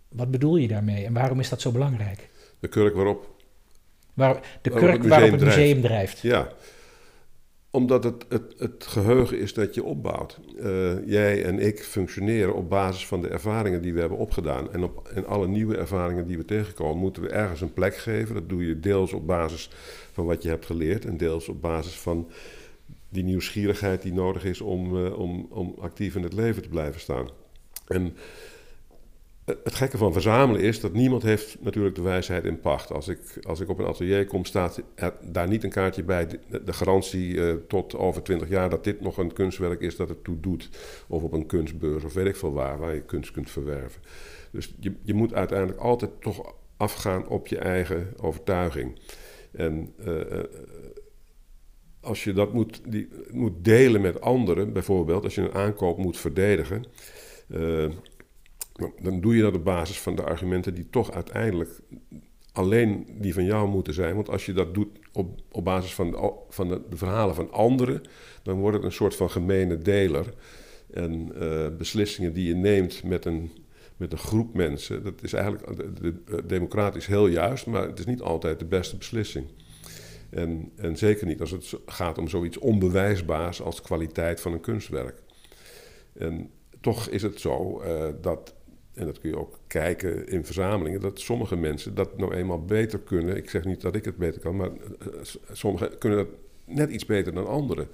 [0.10, 2.30] Wat bedoel je daarmee en waarom is dat zo belangrijk?
[2.60, 3.41] De kurk waarop?
[4.14, 6.20] Waar, de kurk het waarop het museum drijft.
[6.20, 6.52] Ja,
[7.72, 10.40] omdat het, het, het geheugen is dat je opbouwt.
[10.60, 14.74] Uh, jij en ik functioneren op basis van de ervaringen die we hebben opgedaan.
[14.74, 18.36] En, op, en alle nieuwe ervaringen die we tegenkomen, moeten we ergens een plek geven.
[18.36, 19.70] Dat doe je deels op basis
[20.12, 22.32] van wat je hebt geleerd en deels op basis van
[23.10, 27.00] die nieuwsgierigheid die nodig is om, uh, om, om actief in het leven te blijven
[27.00, 27.30] staan.
[27.88, 28.16] En
[29.46, 32.92] het gekke van verzamelen is dat niemand heeft natuurlijk de wijsheid in pacht.
[32.92, 36.28] Als ik, als ik op een atelier kom, staat er daar niet een kaartje bij,
[36.66, 40.24] de, garantie uh, tot over twintig jaar dat dit nog een kunstwerk is dat het
[40.24, 40.70] toe doet.
[41.08, 44.02] Of op een kunstbeurs of weet ik veel waar, waar je kunst kunt verwerven.
[44.52, 49.00] Dus je, je moet uiteindelijk altijd toch afgaan op je eigen overtuiging.
[49.52, 50.22] En uh,
[52.02, 56.18] als je dat moet, die, moet delen met anderen, bijvoorbeeld als je een aankoop moet
[56.18, 56.86] verdedigen...
[59.02, 61.80] dan doe je dat op basis van de argumenten die toch uiteindelijk
[62.52, 64.16] alleen die van jou moeten zijn.
[64.16, 68.02] Want als je dat doet op, op basis van, de, van de, verhalen van anderen,
[68.44, 70.34] dan wordt het een soort van gemene deler.
[70.94, 73.52] En uh, beslissingen die je neemt met een,
[73.98, 78.06] met een groep mensen, dat is eigenlijk de, de, democratisch heel juist, maar het is
[78.06, 79.46] niet altijd de beste beslissing.
[80.30, 85.24] En, en zeker niet als het gaat om zoiets onbewijsbaars als kwaliteit van een kunstwerk.
[86.14, 86.50] En
[86.82, 88.54] toch is het zo uh, dat
[88.94, 93.00] en dat kun je ook kijken in verzamelingen, dat sommige mensen dat nou eenmaal beter
[93.00, 93.38] kunnen.
[93.38, 95.08] Ik zeg niet dat ik het beter kan, maar uh,
[95.52, 96.28] sommigen kunnen dat
[96.66, 97.88] net iets beter dan anderen.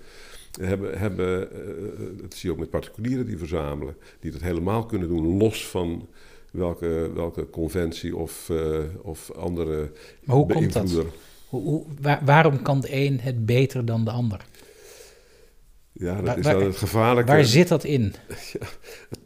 [0.62, 1.50] Hebben, hebben,
[2.22, 6.08] dat zie je ook met particulieren die verzamelen, die dat helemaal kunnen doen, los van
[6.52, 9.92] welke, welke conventie of, uh, of andere
[10.24, 11.06] Maar hoe komt dat?
[11.50, 14.46] Hoe, hoe, waar, waarom kan de een het beter dan de ander?
[16.00, 17.32] Ja, dat waar, is dan het gevaarlijke...
[17.32, 18.14] Waar zit dat in?
[18.54, 18.68] Ja,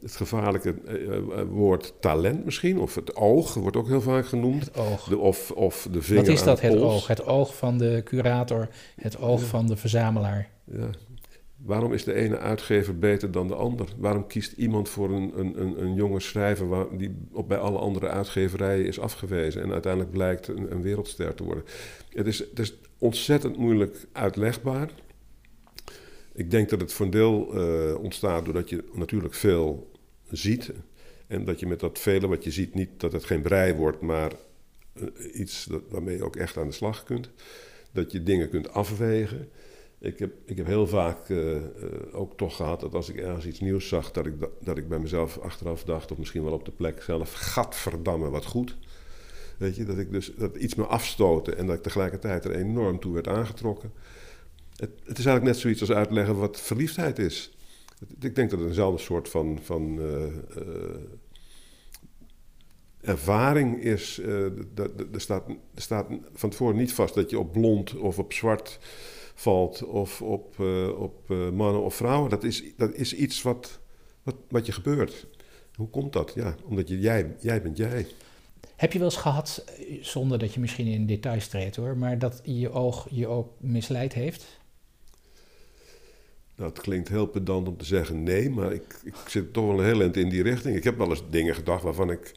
[0.02, 4.66] het, gevaarlijke uh, woord talent misschien, of het oog wordt ook heel vaak genoemd.
[4.66, 5.04] Het oog.
[5.04, 7.08] De, of, of de vinger Wat is dat, het oog?
[7.08, 9.46] Het oog van de curator, het oog ja.
[9.46, 10.50] van de verzamelaar.
[10.64, 10.90] Ja.
[11.58, 13.88] Waarom is de ene uitgever beter dan de ander?
[13.98, 17.78] Waarom kiest iemand voor een, een, een, een jonge schrijver waar, die op, bij alle
[17.78, 21.64] andere uitgeverijen is afgewezen en uiteindelijk blijkt een, een wereldster te worden?
[22.10, 24.90] Het is, het is ontzettend moeilijk uitlegbaar.
[26.42, 29.92] Ik denk dat het voor een deel uh, ontstaat doordat je natuurlijk veel
[30.30, 30.72] ziet.
[31.28, 34.02] En dat je met dat vele wat je ziet, niet dat het geen brei wordt,
[34.02, 34.32] maar
[34.94, 37.30] uh, iets dat, waarmee je ook echt aan de slag kunt.
[37.92, 39.50] Dat je dingen kunt afwegen.
[40.00, 41.58] Ik heb, ik heb heel vaak uh,
[42.12, 45.00] ook toch gehad dat als ik ergens iets nieuws zag, dat ik, dat ik bij
[45.00, 48.78] mezelf achteraf dacht, of misschien wel op de plek zelf, gadverdamme, wat goed.
[49.58, 53.00] Weet je, dat ik dus dat iets me afstoten en dat ik tegelijkertijd er enorm
[53.00, 53.92] toe werd aangetrokken.
[54.82, 57.52] Het, het, is eigenlijk net zoiets als uitleggen wat verliefdheid is.
[58.20, 60.26] Ik denk dat het eenzelfde soort van, van uh,
[60.58, 60.66] uh,
[63.02, 64.20] ervaring is.
[64.20, 65.44] Uh, er, staat,
[65.76, 68.80] staat van tevoren niet vast dat je op blond of op zwart
[69.34, 70.60] valt of op,
[70.98, 72.30] op mannen of vrouwen.
[72.30, 73.80] Dat is, dat is iets wat,
[74.24, 75.28] wat, wat je gebeurt.
[75.76, 76.32] Hoe komt dat?
[76.36, 78.08] Ja, omdat je, jij, jij bent jij.
[78.76, 79.66] Heb je wel eens gehad,
[80.02, 84.14] zonder dat je misschien in details treedt hoor, maar dat je oog je ook misleid
[84.14, 84.61] heeft?
[86.56, 89.86] Het klinkt heel pedant om te zeggen nee, maar ik, ik zit toch wel een
[89.86, 90.76] heel eind in die richting.
[90.76, 92.32] Ik heb wel eens dingen gedacht waarvan ik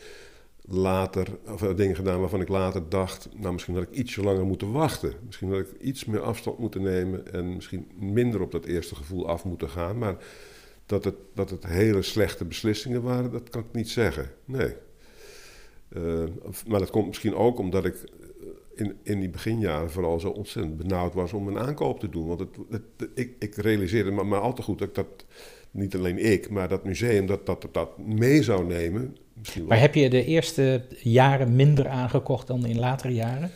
[0.68, 4.44] later, of eh, dingen gedaan waarvan ik later dacht, nou misschien had ik ietsje langer
[4.44, 5.12] moeten wachten.
[5.27, 9.29] Misschien had ik iets meer afstand moeten nemen en misschien minder op dat eerste gevoel
[9.29, 9.98] af moeten gaan.
[9.98, 10.16] Maar
[10.87, 14.31] dat het, dat het hele slechte beslissingen waren, dat kan ik niet zeggen.
[14.44, 14.74] Nee.
[15.96, 16.24] Uh,
[16.66, 17.96] maar dat komt misschien ook omdat ik
[18.74, 22.26] in, in die beginjaren vooral zo ontzettend benauwd was om een aankoop te doen.
[22.26, 25.24] Want het, het, ik, ik realiseerde me maar al te goed dat ik dat,
[25.70, 29.16] niet alleen ik, maar dat museum dat dat, dat mee zou nemen.
[29.32, 33.50] Misschien maar heb je de eerste jaren minder aangekocht dan in latere jaren?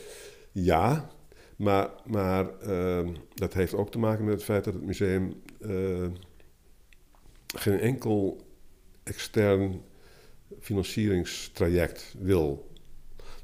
[0.51, 1.09] Ja,
[1.55, 6.07] maar, maar uh, dat heeft ook te maken met het feit dat het museum uh,
[7.55, 8.41] geen enkel
[9.03, 9.81] extern
[10.59, 12.68] financieringstraject wil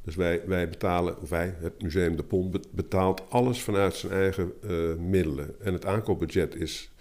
[0.06, 4.54] dus wij, wij betalen, of wij, het Museum de Pont, betaalt alles vanuit zijn eigen
[4.64, 5.62] uh, middelen.
[5.62, 6.92] En het aankoopbudget is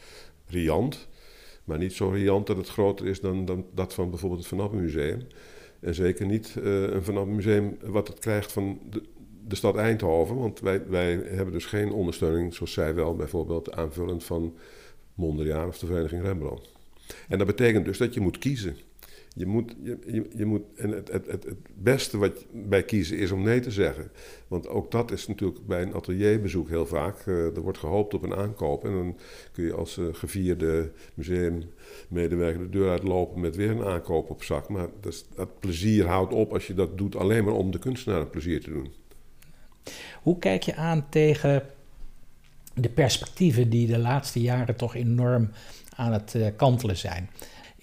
[0.46, 1.08] riant,
[1.64, 4.80] maar niet zo riant dat het groter is dan, dan dat van bijvoorbeeld het Van
[4.80, 5.26] Museum.
[5.80, 9.02] En zeker niet uh, een Van Museum wat het krijgt van de,
[9.46, 10.36] de stad Eindhoven.
[10.36, 14.56] Want wij, wij hebben dus geen ondersteuning, zoals zij wel bijvoorbeeld aanvullend van
[15.14, 16.72] Mondriaan of de Vereniging Rembrandt.
[17.28, 18.76] En dat betekent dus dat je moet kiezen.
[19.36, 23.42] Je moet, je, je, moet, en het, het, het, beste wat bij kiezen is om
[23.42, 24.10] nee te zeggen.
[24.48, 27.26] Want ook dat is natuurlijk bij een atelierbezoek heel vaak.
[27.26, 28.84] Uh, er wordt gehoopt op een aankoop.
[28.84, 29.16] En dan
[29.52, 34.68] kun je als uh, gevierde museummedewerker de deur uitlopen met weer een aankoop op zak.
[34.68, 38.20] Maar dat, dat plezier houdt op als je dat doet alleen maar om de kunstenaar
[38.20, 38.92] een plezier te doen.
[40.22, 41.62] Hoe kijk je aan tegen
[42.74, 45.50] de perspectieven die de laatste jaren toch enorm
[45.96, 47.30] aan het uh, kantelen zijn?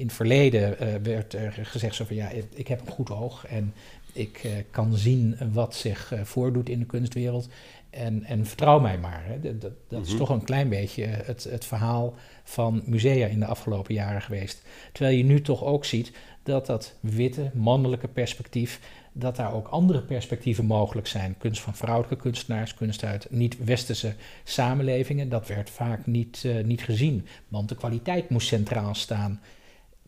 [0.02, 3.46] In het verleden uh, werd er gezegd zo van ja, ik heb een goed oog
[3.46, 3.74] en
[4.14, 7.50] ik uh, kan zien wat zich uh, voordoet in de kunstwereld.
[7.90, 9.24] En, en vertrouw mij maar.
[9.26, 9.40] Hè.
[9.40, 10.04] Dat, dat, mm -hmm.
[10.04, 14.62] is toch een klein beetje het, het verhaal van musea in de afgelopen jaren geweest.
[14.92, 16.12] Terwijl je nu toch ook ziet
[16.44, 18.80] dat dat witte, mannelijke perspectief,
[19.12, 21.36] dat daar ook andere perspectieven mogelijk zijn.
[21.38, 27.26] Kunst van vrouwelijke kunstenaars, kunst uit niet-westerse samenlevingen, dat werd vaak niet, niet gezien.
[27.48, 29.40] Want de kwaliteit moest centraal staan.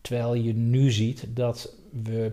[0.04, 2.32] Terwijl je nu ziet dat we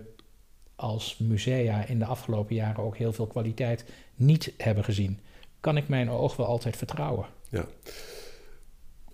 [0.76, 5.20] als musea in de afgelopen jaren ook heel veel kwaliteit niet hebben gezien.
[5.60, 7.26] Kan ik mijn oog wel altijd vertrouwen?
[7.48, 7.66] Ja.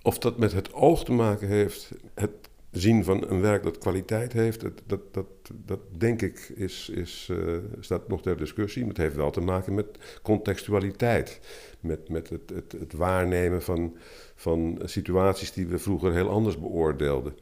[0.02, 4.32] Of dat met het oog te maken heeft, het zien van een werk dat kwaliteit
[4.32, 8.80] heeft, dat, dat, dat, dat denk ik is, is, uh, staat nog ter discussie.
[8.80, 11.40] Maar het heeft wel te maken met contextualiteit.
[11.80, 13.96] Met, met het, het, het waarnemen van,
[14.34, 17.34] van situaties die we vroeger heel anders beoordeelden.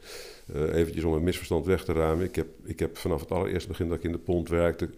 [0.54, 2.24] Uh, eventjes om een misverstand weg te ruimen.
[2.24, 4.90] Ik heb, ik heb vanaf het allereerste begin dat ik in de pont werkte...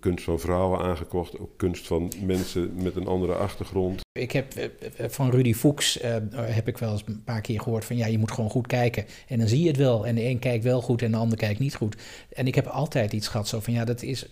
[0.00, 1.38] kunst van vrouwen aangekocht.
[1.38, 4.00] Ook kunst van mensen met een andere achtergrond.
[4.12, 7.96] Ik heb van Rudy Fuchs uh, heb ik wel eens een paar keer gehoord van...
[7.96, 9.04] ja, je moet gewoon goed kijken.
[9.28, 10.06] En dan zie je het wel.
[10.06, 11.96] En de een kijkt wel goed en de ander kijkt niet goed.
[12.32, 13.72] En ik heb altijd iets gehad zo van...
[13.72, 14.28] ja, dat is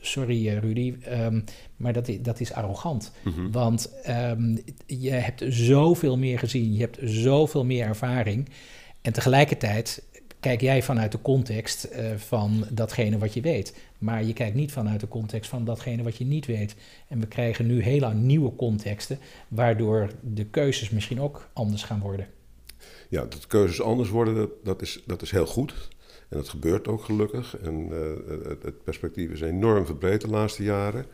[0.00, 1.44] sorry Rudy, um,
[1.76, 3.12] maar dat, dat is arrogant.
[3.24, 3.52] Mm -hmm.
[3.52, 8.48] Want um, je hebt zoveel meer gezien, je hebt zoveel meer ervaring.
[9.02, 10.02] En tegelijkertijd
[10.40, 13.74] kijk jij vanuit de context uh, van datgene wat je weet.
[13.98, 16.74] Maar je kijkt niet vanuit de context van datgene wat je niet weet.
[17.08, 22.26] En we krijgen nu hele nieuwe contexten, waardoor de keuzes misschien ook anders gaan worden.
[23.08, 25.88] Ja, dat keuzes anders worden, dat, is, dat is heel goed.
[26.28, 27.58] En dat gebeurt ook gelukkig.
[27.58, 31.06] En uh, het, het, perspectief is enorm verbreed de laatste jaren.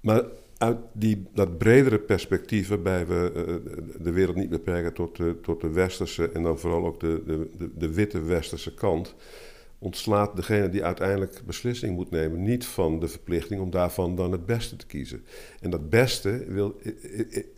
[0.00, 0.22] Maar
[0.58, 5.60] uit die, dat bredere perspectief, waarbij we uh, de wereld niet beperken tot, de, tot
[5.60, 9.14] de westerse en dan vooral ook de, de, de, witte westerse kant,
[9.78, 14.46] ontslaat degene die uiteindelijk beslissing moet nemen niet van de verplichting om daarvan dan het
[14.46, 15.24] beste te kiezen.
[15.60, 16.80] En dat beste wil,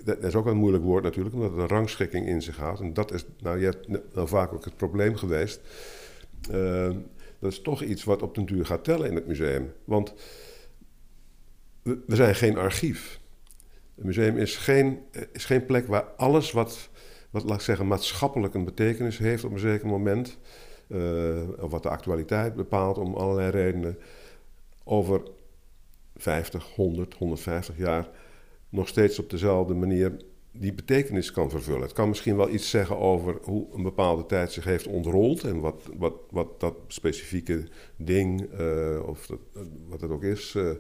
[0.05, 2.81] dat is ook een moeilijk woord natuurlijk, omdat het een rangschikking in zich houdt.
[2.81, 3.75] En dat is nou, je
[4.13, 5.61] nou vaak ook het probleem geweest.
[6.51, 6.91] Uh,
[7.39, 9.73] dat is toch iets wat op den duur gaat tellen in het museum.
[9.85, 10.15] Want
[12.07, 13.21] we, zijn geen archief.
[13.95, 14.99] Het museum is geen,
[15.33, 16.91] is geen plek waar alles wat,
[17.31, 20.39] wat, laat ik zeggen, maatschappelijk een betekenis heeft op een zeker moment,
[20.89, 23.99] uh, of wat de actualiteit bepaalt om allerlei redenen,
[24.85, 25.23] over
[26.17, 28.09] 50, 100, 150 jaar
[28.69, 30.17] nog steeds op dezelfde manier
[30.53, 31.81] die betekenis kan vervullen.
[31.81, 35.61] Het kan misschien wel iets zeggen over hoe een bepaalde tijd zich heeft ontrold en
[35.61, 39.39] wat, wat, wat dat specifieke ding, uh, of dat,
[39.89, 40.71] wat het ook is, uh,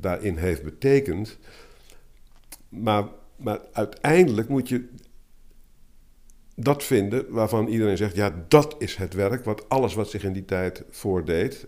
[0.00, 1.38] daarin heeft betekend.
[2.68, 3.04] Maar,
[3.36, 4.88] maar uiteindelijk moet je
[6.54, 10.32] dat vinden waarvan iedereen zegt: ja, dat is het werk wat alles wat zich in
[10.32, 11.66] die tijd voordeed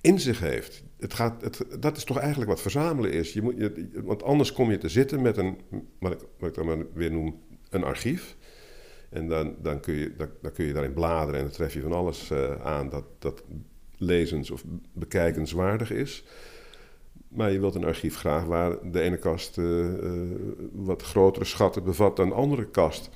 [0.00, 0.82] in zich heeft.
[0.98, 3.32] Het gaat, het, dat is toch eigenlijk wat verzamelen is.
[3.32, 3.54] Je moet,
[3.94, 5.58] want anders kom je te zitten met een,
[5.98, 8.36] wat ik, wat ik dan maar weer noem, een archief.
[9.10, 11.92] En dan, dan, kun je, dan, kun je daarin bladeren en dan tref je van
[11.92, 13.44] alles uh, aan dat, dat
[13.96, 16.24] lezens- of bekijkenswaardig is.
[17.30, 20.20] Maar je wilt een archief graag waar de ene kast uh, uh,
[20.72, 23.10] wat grotere schatten bevat dan de andere kast.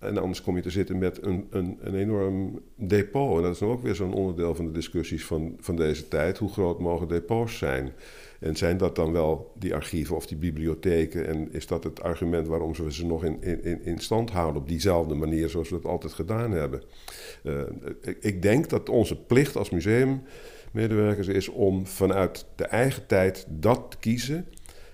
[0.00, 3.36] En anders kom je te zitten met een, een, een enorm depot.
[3.36, 6.38] En dat is dan ook weer zo'n onderdeel van de discussies van, van deze tijd.
[6.38, 7.92] Hoe groot mogen depots zijn?
[8.40, 11.26] En zijn dat dan wel die archieven of die bibliotheken?
[11.26, 14.68] En is dat het argument waarom we ze nog in, in, in stand houden op
[14.68, 16.82] diezelfde manier zoals we het altijd gedaan hebben?
[17.44, 17.60] Uh,
[18.20, 19.70] ik, denk dat onze plicht als
[20.70, 24.46] museummedewerkers is om vanuit de eigen tijd dat te kiezen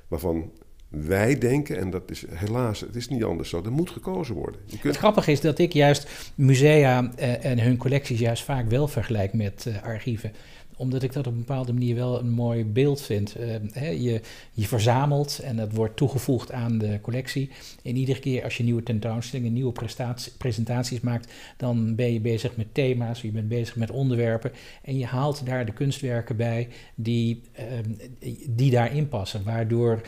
[0.09, 0.51] waarvan
[0.89, 4.61] wij denken, en dat is helaas, het is niet anders zo, er moet gekozen worden.
[4.69, 4.83] Kunt...
[4.83, 9.33] Het grappige is dat ik juist musea uh, en hun collecties juist vaak wel vergelijk
[9.33, 10.33] met uh, archieven
[10.77, 13.41] omdat ik dat op een bepaalde manier wel een mooi beeld vind.
[13.41, 14.21] Uh, hè, je,
[14.53, 17.51] je verzamelt en dat wordt toegevoegd aan de collectie.
[17.83, 19.73] En iedere keer als je nieuwe tentoonstellingen, nieuwe
[20.39, 24.53] presentaties maakt, dan ben je bezig met thema's, je bent bezig met onderwerpen.
[24.83, 29.45] En je haalt daar de kunstwerken bij die, uh, die daarin passen.
[29.45, 30.01] Waardoor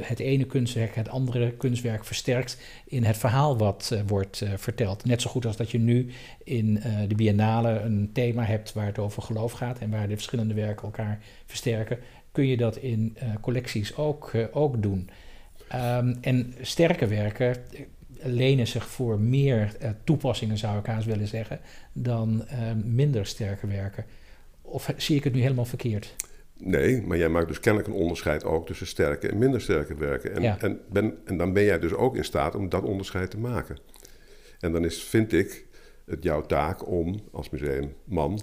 [0.00, 5.04] het ene kunstwerk het andere kunstwerk versterkt in het verhaal wat wordt verteld.
[5.04, 6.10] Net zo goed als dat je nu
[6.44, 10.54] in de Biennale een thema hebt waar het over geloof gaat en waar de verschillende
[10.54, 11.98] werken elkaar versterken,
[12.32, 15.10] kun je dat in collecties ook, ook doen.
[15.68, 17.56] Ehm, en sterke werken
[18.22, 21.60] lenen zich voor meer toepassingen, zou ik haast willen zeggen,
[21.92, 22.44] dan
[22.84, 24.04] minder sterke werken.
[24.62, 26.14] Of zie ik het nu helemaal verkeerd?
[26.62, 30.34] Nee, maar jij maakt dus kennelijk een onderscheid ook tussen sterke en minder sterke werken.
[30.34, 30.60] En, ja.
[30.60, 33.78] en, ben, en dan ben jij dus ook in staat om dat onderscheid te maken.
[34.60, 35.66] En dan is, vind ik,
[36.06, 38.40] het jouw taak om als museumman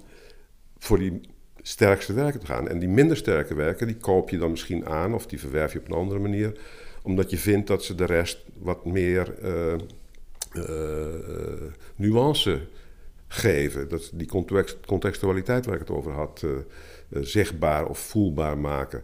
[0.78, 1.22] voor die
[1.62, 2.68] sterkste werken te gaan.
[2.68, 5.80] En die minder sterke werken, die koop je dan misschien aan of die verwerf je
[5.80, 6.60] op een andere manier
[7.08, 9.74] omdat je vindt dat ze de rest wat meer uh,
[10.54, 12.62] uh, nuance
[13.28, 13.90] geven.
[13.90, 16.52] Dat die context, contextualiteit waar ik het over had, uh,
[17.10, 19.04] zichtbaar of voelbaar maken.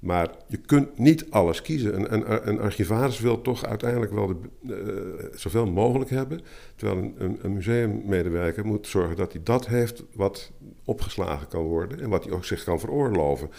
[0.00, 1.94] Maar je kunt niet alles kiezen.
[1.94, 6.40] Een, een, een archivaris wil toch uiteindelijk wel de, uh, zoveel mogelijk hebben.
[6.76, 10.50] Terwijl een, een, museummedewerker moet zorgen dat hij dat heeft wat
[10.84, 12.00] opgeslagen kan worden.
[12.00, 13.50] En wat hij ook zich kan veroorloven.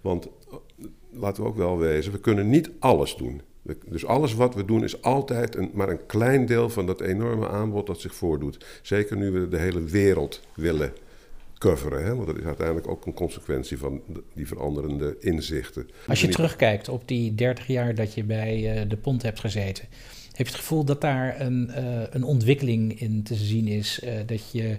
[0.00, 0.28] Want
[1.10, 3.42] laten we ook wel wezen, we kunnen niet alles doen.
[3.86, 7.48] Dus alles wat we doen is altijd een, maar een klein deel van dat enorme
[7.48, 8.64] aanbod dat zich voordoet.
[8.82, 10.92] Zeker nu we de hele wereld willen
[11.58, 12.04] coveren.
[12.04, 12.14] Hè?
[12.14, 14.02] Want dat is uiteindelijk ook een consequentie van
[14.34, 15.88] die veranderende inzichten.
[16.06, 19.84] Als je terugkijkt op die 30 jaar dat je bij uh, de Pont hebt gezeten,
[20.32, 24.00] heb je het gevoel dat daar een, uh, een ontwikkeling in te zien is?
[24.04, 24.78] Uh, dat je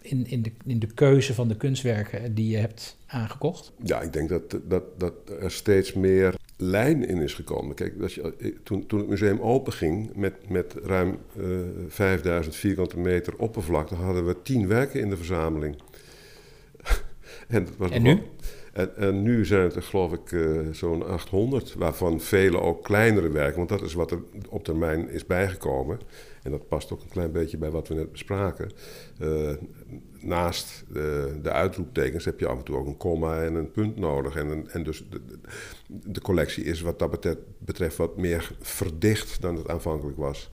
[0.00, 3.72] in, in, de, in de keuze van de kunstwerken die je hebt aangekocht?
[3.82, 7.74] Ja, ik denk dat, dat, dat er steeds meer lijn in is gekomen.
[7.74, 12.98] Kijk, je, eh, toen, toen het museum openging met, met ruim uh, eh, 5000 vierkante
[12.98, 15.76] meter oppervlakte, hadden we tien werken in de verzameling.
[17.48, 18.22] en, dat was en nu?
[18.72, 23.28] En, en, nu zijn het er geloof ik uh, zo'n 800, waarvan vele ook kleinere
[23.28, 25.98] werken, want dat is wat er op termijn is bijgekomen.
[26.42, 28.70] En dat past ook een klein beetje bij wat we net bespraken.
[29.20, 29.50] Uh,
[30.26, 33.96] naast de, de, uitroeptekens heb je af en toe ook een komma en een punt
[33.96, 34.36] nodig.
[34.36, 35.04] En, en dus
[35.86, 40.50] de, collectie is wat dat betreft wat meer verdicht dan het aanvankelijk was.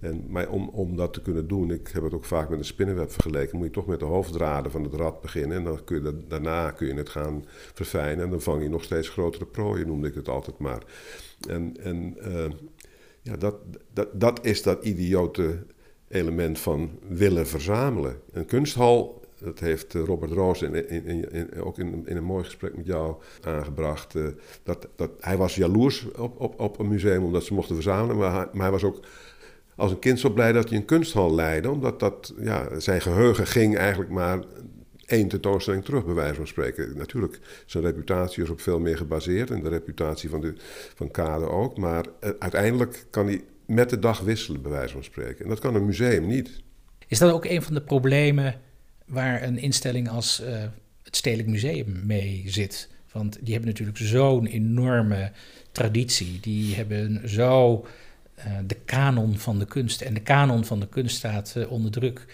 [0.00, 2.64] En, maar om, om dat te kunnen doen, ik heb het ook vaak met een
[2.64, 5.56] spinnenweb vergeleken, moet je toch met de hoofddraden van het rad beginnen.
[5.56, 7.44] En dan kun je daarna kun je het gaan
[7.74, 8.24] verfijnen.
[8.24, 10.82] En dan vang je nog steeds grotere prooien, noemde ik het altijd maar.
[11.48, 12.50] En, en uh,
[13.22, 13.56] ja, dat,
[13.92, 15.58] dat, dat is dat idiote
[16.10, 18.20] element van willen verzamelen.
[18.32, 22.76] Een kunsthal, dat heeft eh, Robert Roos in, in, in, ook in, een mooi gesprek
[22.76, 24.14] met jou aangebracht.
[24.14, 24.26] Uh,
[24.62, 28.32] dat, dat, hij was jaloers op, op, op een museum omdat ze mochten verzamelen, maar
[28.32, 29.00] hij, maar hij was ook
[29.76, 33.46] als een kind zo blij dat hij een kunsthal leidde, omdat dat, ja, zijn geheugen
[33.46, 34.44] ging eigenlijk maar
[35.06, 36.96] één tentoonstelling terug, bij wijze van spreken.
[36.96, 40.54] Natuurlijk, zijn reputatie is op veel meer gebaseerd en de reputatie van, de,
[40.94, 41.76] van Kade ook.
[41.76, 45.42] Maar uh, uiteindelijk kan hij met de dag wisselen, bij wijze van spreken.
[45.44, 46.62] En dat kan een museum niet.
[47.06, 48.60] Is dat ook een van de problemen
[49.06, 50.62] waar een instelling als uh,
[51.02, 52.88] het Stedelijk Museum mee zit?
[53.12, 55.32] Want die hebben natuurlijk zo'n enorme
[55.72, 56.40] traditie.
[56.40, 57.86] Die hebben zo
[58.38, 60.00] uh, de kanon van de kunst.
[60.00, 62.26] En de kanon van de kunst staat uh, onder druk.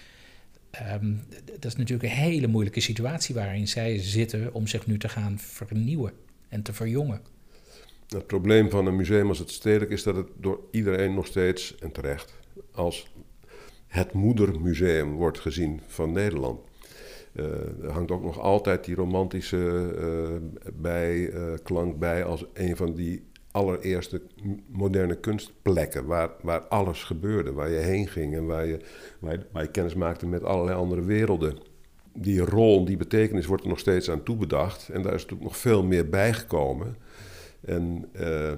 [0.93, 5.09] Um, dat is natuurlijk een hele moeilijke situatie waarin zij zitten om zich nu te
[5.09, 6.13] gaan vernieuwen
[6.49, 7.21] en te verjongen.
[8.09, 11.75] Het probleem van een museum als het stedelijk is dat het door iedereen nog steeds,
[11.79, 12.39] en terecht,
[12.73, 13.13] als
[13.87, 16.61] het moedermuseum wordt gezien van Nederland.
[17.35, 17.45] Uh,
[17.83, 23.25] er hangt ook nog altijd die romantische uh, bijklank uh, bij als een van die
[23.51, 24.23] allereerste
[24.67, 28.81] moderne kunstplekken waar, waar alles gebeurde, waar je heen ging en waar je,
[29.19, 31.59] waar je, waar je kennis maakte met allerlei andere werelden.
[32.13, 35.57] Die rol, die betekenis wordt er nog steeds aan toebedacht en daar is natuurlijk nog
[35.57, 36.97] veel meer bijgekomen.
[37.67, 38.51] En uh,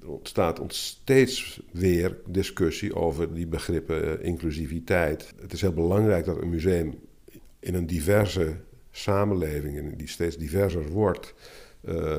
[0.00, 5.34] er ontstaat steeds weer discussie over die begrippen uh, inclusiviteit.
[5.40, 6.94] Het is heel belangrijk dat een museum
[7.60, 8.56] in een diverse
[8.90, 11.34] samenleving, in die steeds diverser wordt,
[11.84, 12.16] uh,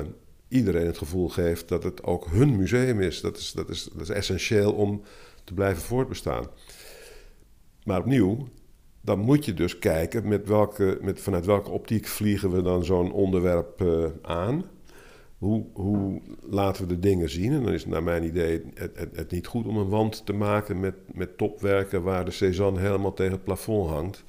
[0.48, 3.20] iedereen het gevoel geeft dat het ook hun museum is.
[3.20, 5.02] Dat is, dat is, dat is essentieel om
[5.44, 6.46] te blijven voortbestaan.
[7.84, 8.48] Maar opnieuw,
[9.00, 13.12] dan moet je dus kijken met welke, met, vanuit welke optiek vliegen we dan zo'n
[13.12, 13.84] onderwerp
[14.22, 14.64] aan.
[15.40, 17.52] Hoe, hoe, laten we de dingen zien?
[17.52, 20.32] En dan is naar mijn idee het, het, het, niet goed om een wand te
[20.32, 24.24] maken met, met topwerken waar de Cézanne helemaal tegen het plafond hangt.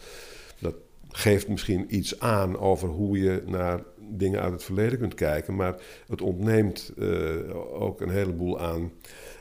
[0.60, 0.76] Dat
[1.10, 5.82] geeft misschien iets aan over hoe je naar dingen uit het verleden kunt kijken, maar
[6.08, 8.92] het ontneemt uh, ook een heleboel aan,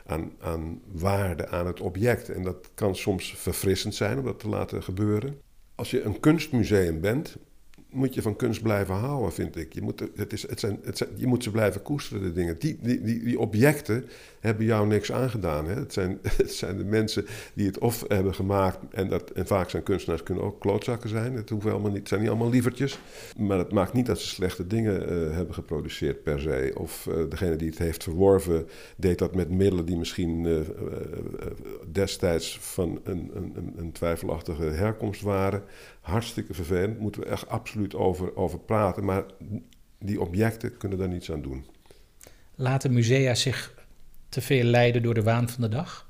[0.05, 2.29] aan, aan waarde aan het object.
[2.29, 5.39] En dat kan soms verfrissend zijn om dat te laten gebeuren.
[5.75, 7.37] Als je een kunstmuseum bent,
[7.91, 9.73] moet je van kunst blijven houden, vind ik.
[9.73, 12.59] Je moet, het is, het zijn, het je moet ze blijven koesteren, de dingen.
[12.59, 14.05] Die, die, die objecten
[14.41, 15.67] hebben jou niks aangedaan.
[15.67, 15.73] Hè?
[15.73, 18.77] Het, zijn, het zijn de mensen die het of hebben gemaakt...
[18.91, 21.33] En, dat, en vaak zijn kunstenaars kunnen ook klootzakken zijn.
[21.33, 22.99] Het, hoeft helemaal niet, zijn niet allemaal lievertjes.
[23.37, 26.71] Maar het maakt niet dat ze slechte dingen uh, hebben geproduceerd per se.
[26.75, 28.67] Of uh, degene die het heeft verworven...
[28.97, 30.59] deed dat met middelen die misschien uh,
[31.91, 32.59] destijds...
[32.59, 35.63] van een, een, een twijfelachtige herkomst waren
[36.01, 36.99] hartstikke vervelend.
[36.99, 39.05] Moeten we echt absoluut over, over praten.
[39.05, 39.23] Maar
[39.99, 41.65] die objecten kunnen daar niets aan doen.
[42.55, 43.80] Laten musea zich
[44.31, 46.09] te veel leiden door de waan van de dag?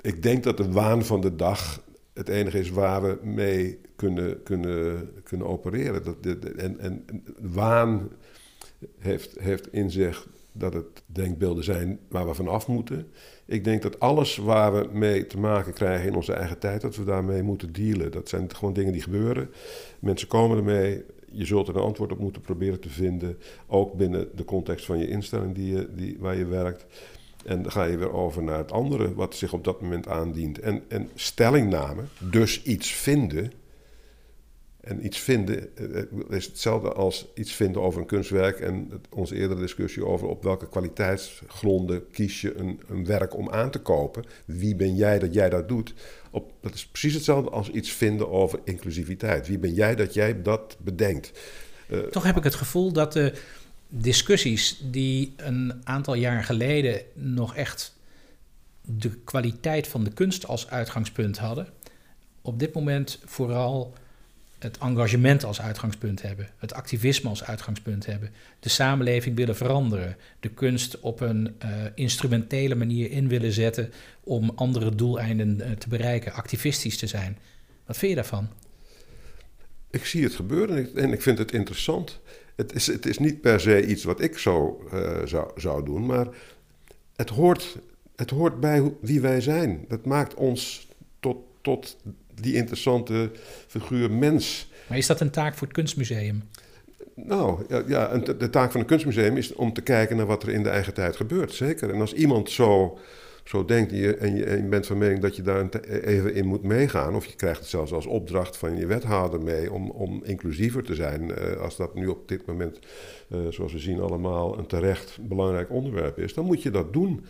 [0.00, 1.82] Ik denk dat de waan van de dag
[2.14, 6.04] het enige is waar we mee kunnen, kunnen, kunnen opereren.
[6.04, 7.04] Dat, en, en
[7.40, 8.08] waan
[8.98, 13.06] heeft, heeft in zich dat het denkbeelden zijn waar we van af moeten.
[13.46, 16.96] Ik denk dat alles waar we mee te maken krijgen in onze eigen tijd, dat
[16.96, 18.12] we daarmee moeten dealen.
[18.12, 19.50] Dat zijn gewoon dingen die gebeuren.
[19.98, 21.04] Mensen komen ermee.
[21.34, 23.38] Je zult er een antwoord op moeten proberen te vinden.
[23.66, 26.86] Ook binnen de context van je instelling die je, die, waar je werkt.
[27.44, 30.58] En dan ga je weer over naar het andere wat zich op dat moment aandient.
[30.58, 33.52] En, en stellingname, dus iets vinden,
[34.84, 38.60] en iets vinden eh, eh, is hetzelfde als iets vinden over een kunstwerk.
[38.60, 43.70] En onze eerdere discussie over op welke kwaliteitsgronden kies je een, een werk om aan
[43.70, 44.24] te kopen.
[44.44, 45.94] Wie ben jij dat jij dat doet?
[46.30, 49.46] Op, dat is precies hetzelfde als iets vinden over inclusiviteit.
[49.46, 51.32] Wie ben jij dat jij dat bedenkt?
[51.88, 53.32] Uh, Toch heb ik het gevoel dat de
[53.88, 57.96] discussies die een aantal jaar geleden nog echt
[58.80, 61.68] de kwaliteit van de kunst als uitgangspunt hadden,
[62.42, 63.94] op dit moment vooral
[64.64, 70.48] het engagement als uitgangspunt hebben, het activisme als uitgangspunt hebben, de samenleving willen veranderen, de
[70.48, 76.32] kunst op een uh, instrumentele manier in willen zetten om andere doeleinden uh, te bereiken,
[76.32, 77.38] activistisch te zijn.
[77.86, 78.48] Wat vind je daarvan?
[79.90, 82.20] Ik zie het gebeuren en ik, vind het interessant.
[82.56, 86.06] Het is, het is niet per se iets wat ik zo uh, zou, zou doen,
[86.06, 86.26] maar
[87.16, 87.76] het hoort,
[88.16, 89.84] het hoort bij wie wij zijn.
[89.88, 90.88] Dat maakt ons
[91.20, 91.96] tot, tot
[92.40, 93.30] die interessante
[93.66, 94.70] figuur mens.
[94.86, 96.42] Maar is dat een taak voor het kunstmuseum?
[97.14, 100.62] Nou, ja, de taak van een kunstmuseum is om te kijken naar wat er in
[100.62, 101.90] de eigen tijd gebeurt, zeker.
[101.90, 102.98] En als iemand zo,
[103.44, 106.62] zo denkt en je, en, je, bent van mening dat je daar even in moet
[106.62, 110.84] meegaan, of je krijgt het zelfs als opdracht van je wethouder mee om, om inclusiever
[110.84, 112.78] te zijn, uh, als dat nu op dit moment,
[113.28, 117.24] uh, zoals we zien, allemaal een terecht belangrijk onderwerp is, dan moet je dat doen.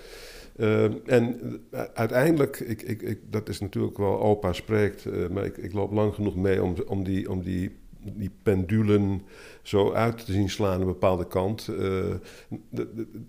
[0.57, 1.41] Uh, en
[1.95, 5.93] uiteindelijk, ik, ik, ik, dat is natuurlijk wel opa spreekt, uh, maar ik, ik, loop
[5.93, 9.23] lang genoeg mee om, om, die, om die, die pendulen
[9.63, 11.71] zo uit te zien slaan aan een bepaalde kant.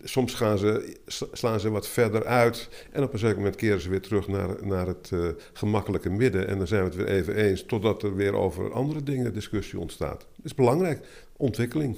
[0.03, 0.97] Soms gaan ze,
[1.32, 4.65] slaan ze wat verder uit en op een zeker moment keren ze weer terug naar,
[4.65, 5.11] naar het
[5.53, 6.47] gemakkelijke midden.
[6.47, 9.80] En dan zijn we het weer even eens, totdat er weer over andere dingen discussie
[9.80, 10.19] ontstaat.
[10.19, 11.07] Dat is belangrijk,
[11.38, 11.97] ontwikkeling.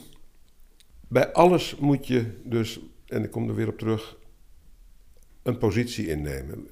[1.07, 4.16] Bij alles moet je dus, en ik kom er weer op terug,
[5.47, 6.67] een positie innemen.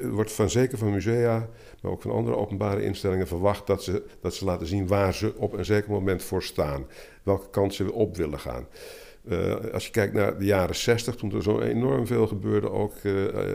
[0.00, 1.48] Er wordt van zeker van musea,
[1.82, 5.34] maar ook van andere openbare instellingen verwacht dat ze, dat ze laten zien waar ze
[5.36, 6.86] op een zeker moment voor staan.
[7.22, 8.66] Welke kant ze op willen gaan.
[9.28, 12.94] Uh, als je kijkt naar de jaren 60, toen er zo enorm veel gebeurde, ook,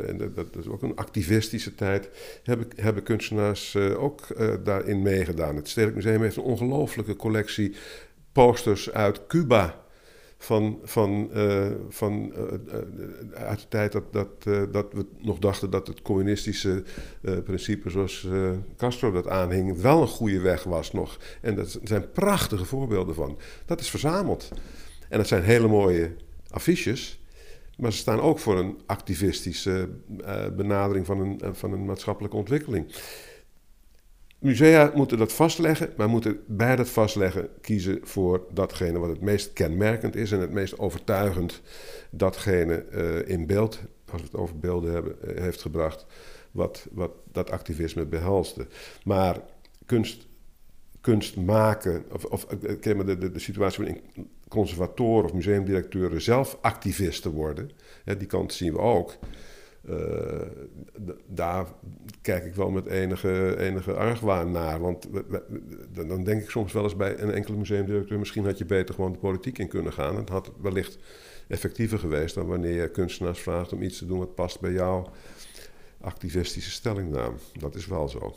[0.07, 2.09] en dat, dat, is ook een activistische tijd,
[2.43, 4.27] hebben, hebben kunstenaars ook
[4.63, 5.55] daarin meegedaan.
[5.55, 7.75] Het Stedelijk Museum heeft een ongelooflijke collectie
[8.31, 9.81] posters uit Cuba
[10.43, 15.87] van, van, uh, van uh, uit de tijd dat, dat, dat we nog dachten dat
[15.87, 16.83] het communistische
[17.43, 18.27] principe zoals
[18.77, 21.19] Castro dat aanhing wel een goede weg was nog.
[21.41, 23.37] En dat zijn prachtige voorbeelden van.
[23.65, 24.49] Dat is verzameld.
[25.09, 26.11] En dat zijn hele mooie
[26.49, 27.19] affiches.
[27.77, 29.89] Maar ze staan ook voor een activistische
[30.55, 32.85] benadering van een, van een maatschappelijke ontwikkeling.
[34.41, 39.53] Musea moeten dat vastleggen, maar moeten bij dat vastleggen kiezen voor datgene wat het meest
[39.53, 41.61] kenmerkend is en het meest overtuigend
[42.09, 43.79] datgene uh, in beeld,
[44.11, 46.05] als we het over beelden hebben, uh, heeft gebracht,
[46.51, 48.67] wat, wat dat activisme behelste.
[49.03, 49.39] Maar
[49.85, 50.27] kunst,
[51.01, 54.01] kunst maken, of, of uh, de, de, de situatie waarin
[54.47, 57.71] conservatoren of museumdirecteuren zelf activisten worden,
[58.17, 59.17] die kant zien we ook.
[59.89, 60.41] Uh,
[61.27, 61.65] daar
[62.21, 64.79] kijk ik wel met enige, enige argwaan naar.
[64.79, 65.07] Want
[65.91, 68.19] dan denk ik soms wel eens bij een enkele museumdirecteur...
[68.19, 70.15] misschien had je beter gewoon de politiek in kunnen gaan.
[70.15, 70.97] Het had wellicht
[71.47, 73.73] effectiever geweest dan wanneer je kunstenaars vraagt...
[73.73, 75.11] om iets te doen wat past bij jouw
[76.01, 77.35] activistische stellingnaam.
[77.59, 78.35] Dat is wel zo.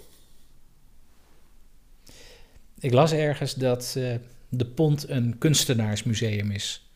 [2.79, 4.15] Ik las ergens dat uh,
[4.49, 6.91] de Pont een kunstenaarsmuseum is.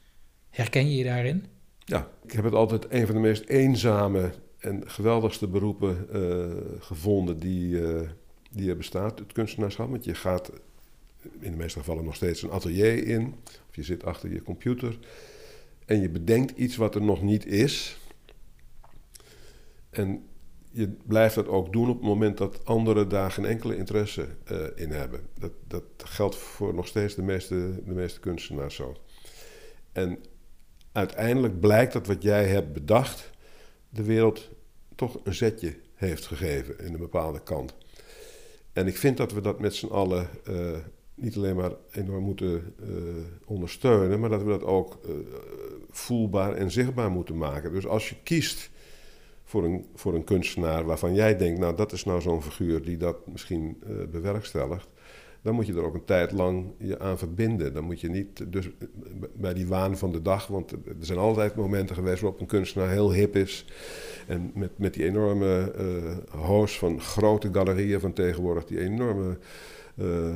[0.50, 1.46] Herken je je daarin?
[1.88, 6.46] Ja, ik heb het altijd een van de meest eenzame en geweldigste beroepen uh,
[6.78, 8.00] gevonden die, uh,
[8.50, 9.90] die er bestaat, het kunstenaarschap.
[9.90, 10.52] Want je gaat
[11.40, 13.34] in de meeste gevallen nog steeds een atelier in.
[13.68, 14.98] Of je zit achter je computer.
[15.86, 17.98] En je bedenkt iets wat er nog niet is.
[19.90, 20.26] En
[20.70, 24.58] je blijft dat ook doen op het moment dat anderen daar geen enkele interesse uh,
[24.74, 25.20] in hebben.
[25.38, 28.96] Dat, dat geldt voor nog steeds de meeste, de meeste kunstenaars zo.
[29.92, 30.18] En
[30.98, 33.30] uiteindelijk blijkt dat wat jij hebt bedacht,
[33.88, 34.48] de wereld
[34.94, 37.74] toch een zetje heeft gegeven in een bepaalde kant.
[38.72, 40.76] En ik vind dat we dat met z'n allen uh,
[41.14, 42.88] niet alleen maar enorm moeten uh,
[43.44, 45.14] ondersteunen, maar dat we dat ook uh,
[45.90, 47.72] voelbaar en zichtbaar moeten maken.
[47.72, 48.70] Dus als je kiest
[49.44, 52.96] voor een, voor een kunstenaar waarvan jij denkt, nou dat is nou zo'n figuur die
[52.96, 54.88] dat misschien bewerkstelligt,
[55.42, 57.74] dan moet je er ook een tijd lang je aan verbinden.
[57.74, 58.70] Dan moet je niet dus
[59.34, 62.90] bij die waan van de dag, want er zijn altijd momenten geweest waarop een kunstenaar
[62.90, 63.64] heel hip is.
[64.26, 69.38] En met, met die enorme uh, host van grote galerieën van tegenwoordig, die enorme
[69.96, 70.34] uh,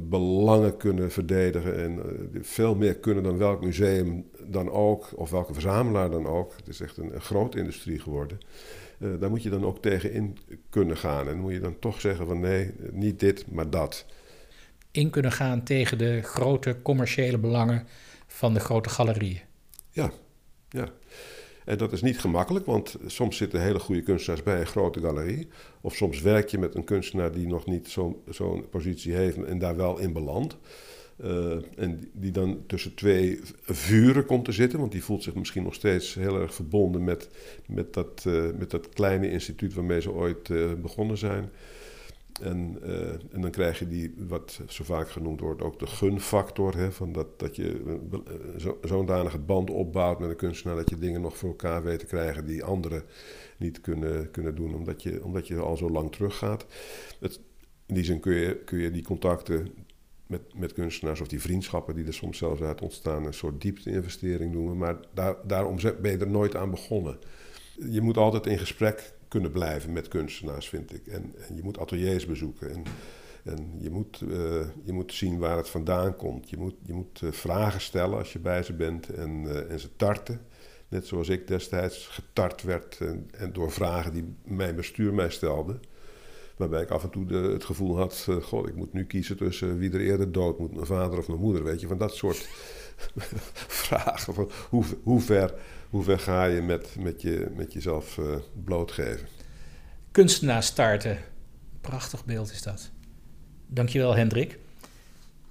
[0.00, 2.00] belangen kunnen verdedigen en
[2.40, 6.52] veel meer kunnen dan welk museum dan ook, of welke verzamelaar dan ook.
[6.56, 8.38] Het is echt een, een grote industrie geworden.
[9.18, 10.36] Daar moet je dan ook tegen in
[10.70, 11.28] kunnen gaan.
[11.28, 14.06] En moet je dan toch zeggen van nee, niet dit, maar dat
[14.90, 17.86] in kunnen gaan tegen de grote commerciële belangen
[18.26, 19.40] van de grote galerieën.
[19.90, 20.10] Ja,
[20.68, 20.88] ja.
[21.64, 25.48] En dat is niet gemakkelijk, want soms zitten hele goede kunstenaars bij een grote galerie.
[25.80, 27.96] Of soms werk je met een kunstenaar die nog niet
[28.28, 30.56] zo'n positie heeft en daar wel in belandt.
[31.24, 35.62] Uh, en die dan tussen twee vuren komt te zitten, want die voelt zich misschien
[35.62, 37.28] nog steeds heel erg verbonden met,
[37.66, 41.50] met, dat, uh, met dat kleine instituut waarmee ze ooit uh, begonnen zijn.
[42.40, 46.76] En, uh, en dan krijg je die, wat zo vaak genoemd wordt, ook de gunfactor.
[46.76, 47.98] Hè, van dat, dat je
[48.82, 52.06] zo'n danige band opbouwt met een kunstenaar dat je dingen nog voor elkaar weet te
[52.06, 53.02] krijgen die anderen
[53.56, 56.66] niet kunnen, kunnen doen, omdat je, omdat je al zo lang teruggaat.
[57.20, 57.40] Het,
[57.86, 59.68] in die zin kun je, kun je die contacten
[60.26, 64.52] met, met kunstenaars of die vriendschappen die er soms zelfs uit ontstaan, een soort diepte-investering
[64.52, 64.76] noemen.
[64.76, 67.18] Maar daar, daarom ben je er nooit aan begonnen.
[67.90, 71.06] Je moet altijd in gesprek kunnen blijven met kunstenaars, vind ik.
[71.06, 72.70] En, en je moet ateliers bezoeken.
[72.70, 72.82] En,
[73.44, 74.30] en je, moet, uh,
[74.82, 76.50] je moet zien waar het vandaan komt.
[76.50, 79.80] Je moet, je moet uh, vragen stellen als je bij ze bent en, uh, en
[79.80, 80.40] ze tarten.
[80.88, 85.78] Net zoals ik destijds getart werd en, en, door vragen die mijn bestuur mij stelde.
[86.56, 89.78] Waarbij ik af en toe de, het gevoel had: God, ik moet nu kiezen tussen
[89.78, 91.64] wie er eerder dood moet, mijn vader of mijn moeder.
[91.64, 92.48] Weet je, van dat soort
[93.84, 94.34] vragen.
[94.34, 95.54] Van hoe, hoe ver
[95.90, 99.26] hoe ver ga je met, met, je, met jezelf uh, blootgeven?
[100.10, 101.18] Kunstenaar starten.
[101.80, 102.90] Prachtig beeld is dat.
[103.66, 104.58] Dankjewel, Hendrik.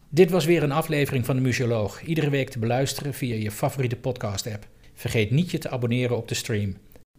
[0.09, 2.01] Dit was weer een aflevering van de Museoloog.
[2.01, 4.67] Iedere week te beluisteren via je favoriete podcast-app.
[4.93, 6.77] Vergeet niet je te abonneren op de stream.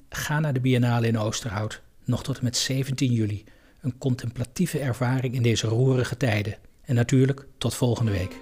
[0.09, 3.45] Ga naar de Biennale in Oosterhout, nog tot en met 17 juli.
[3.81, 6.57] Een contemplatieve ervaring in deze roerige tijden.
[6.83, 8.41] En natuurlijk tot volgende week.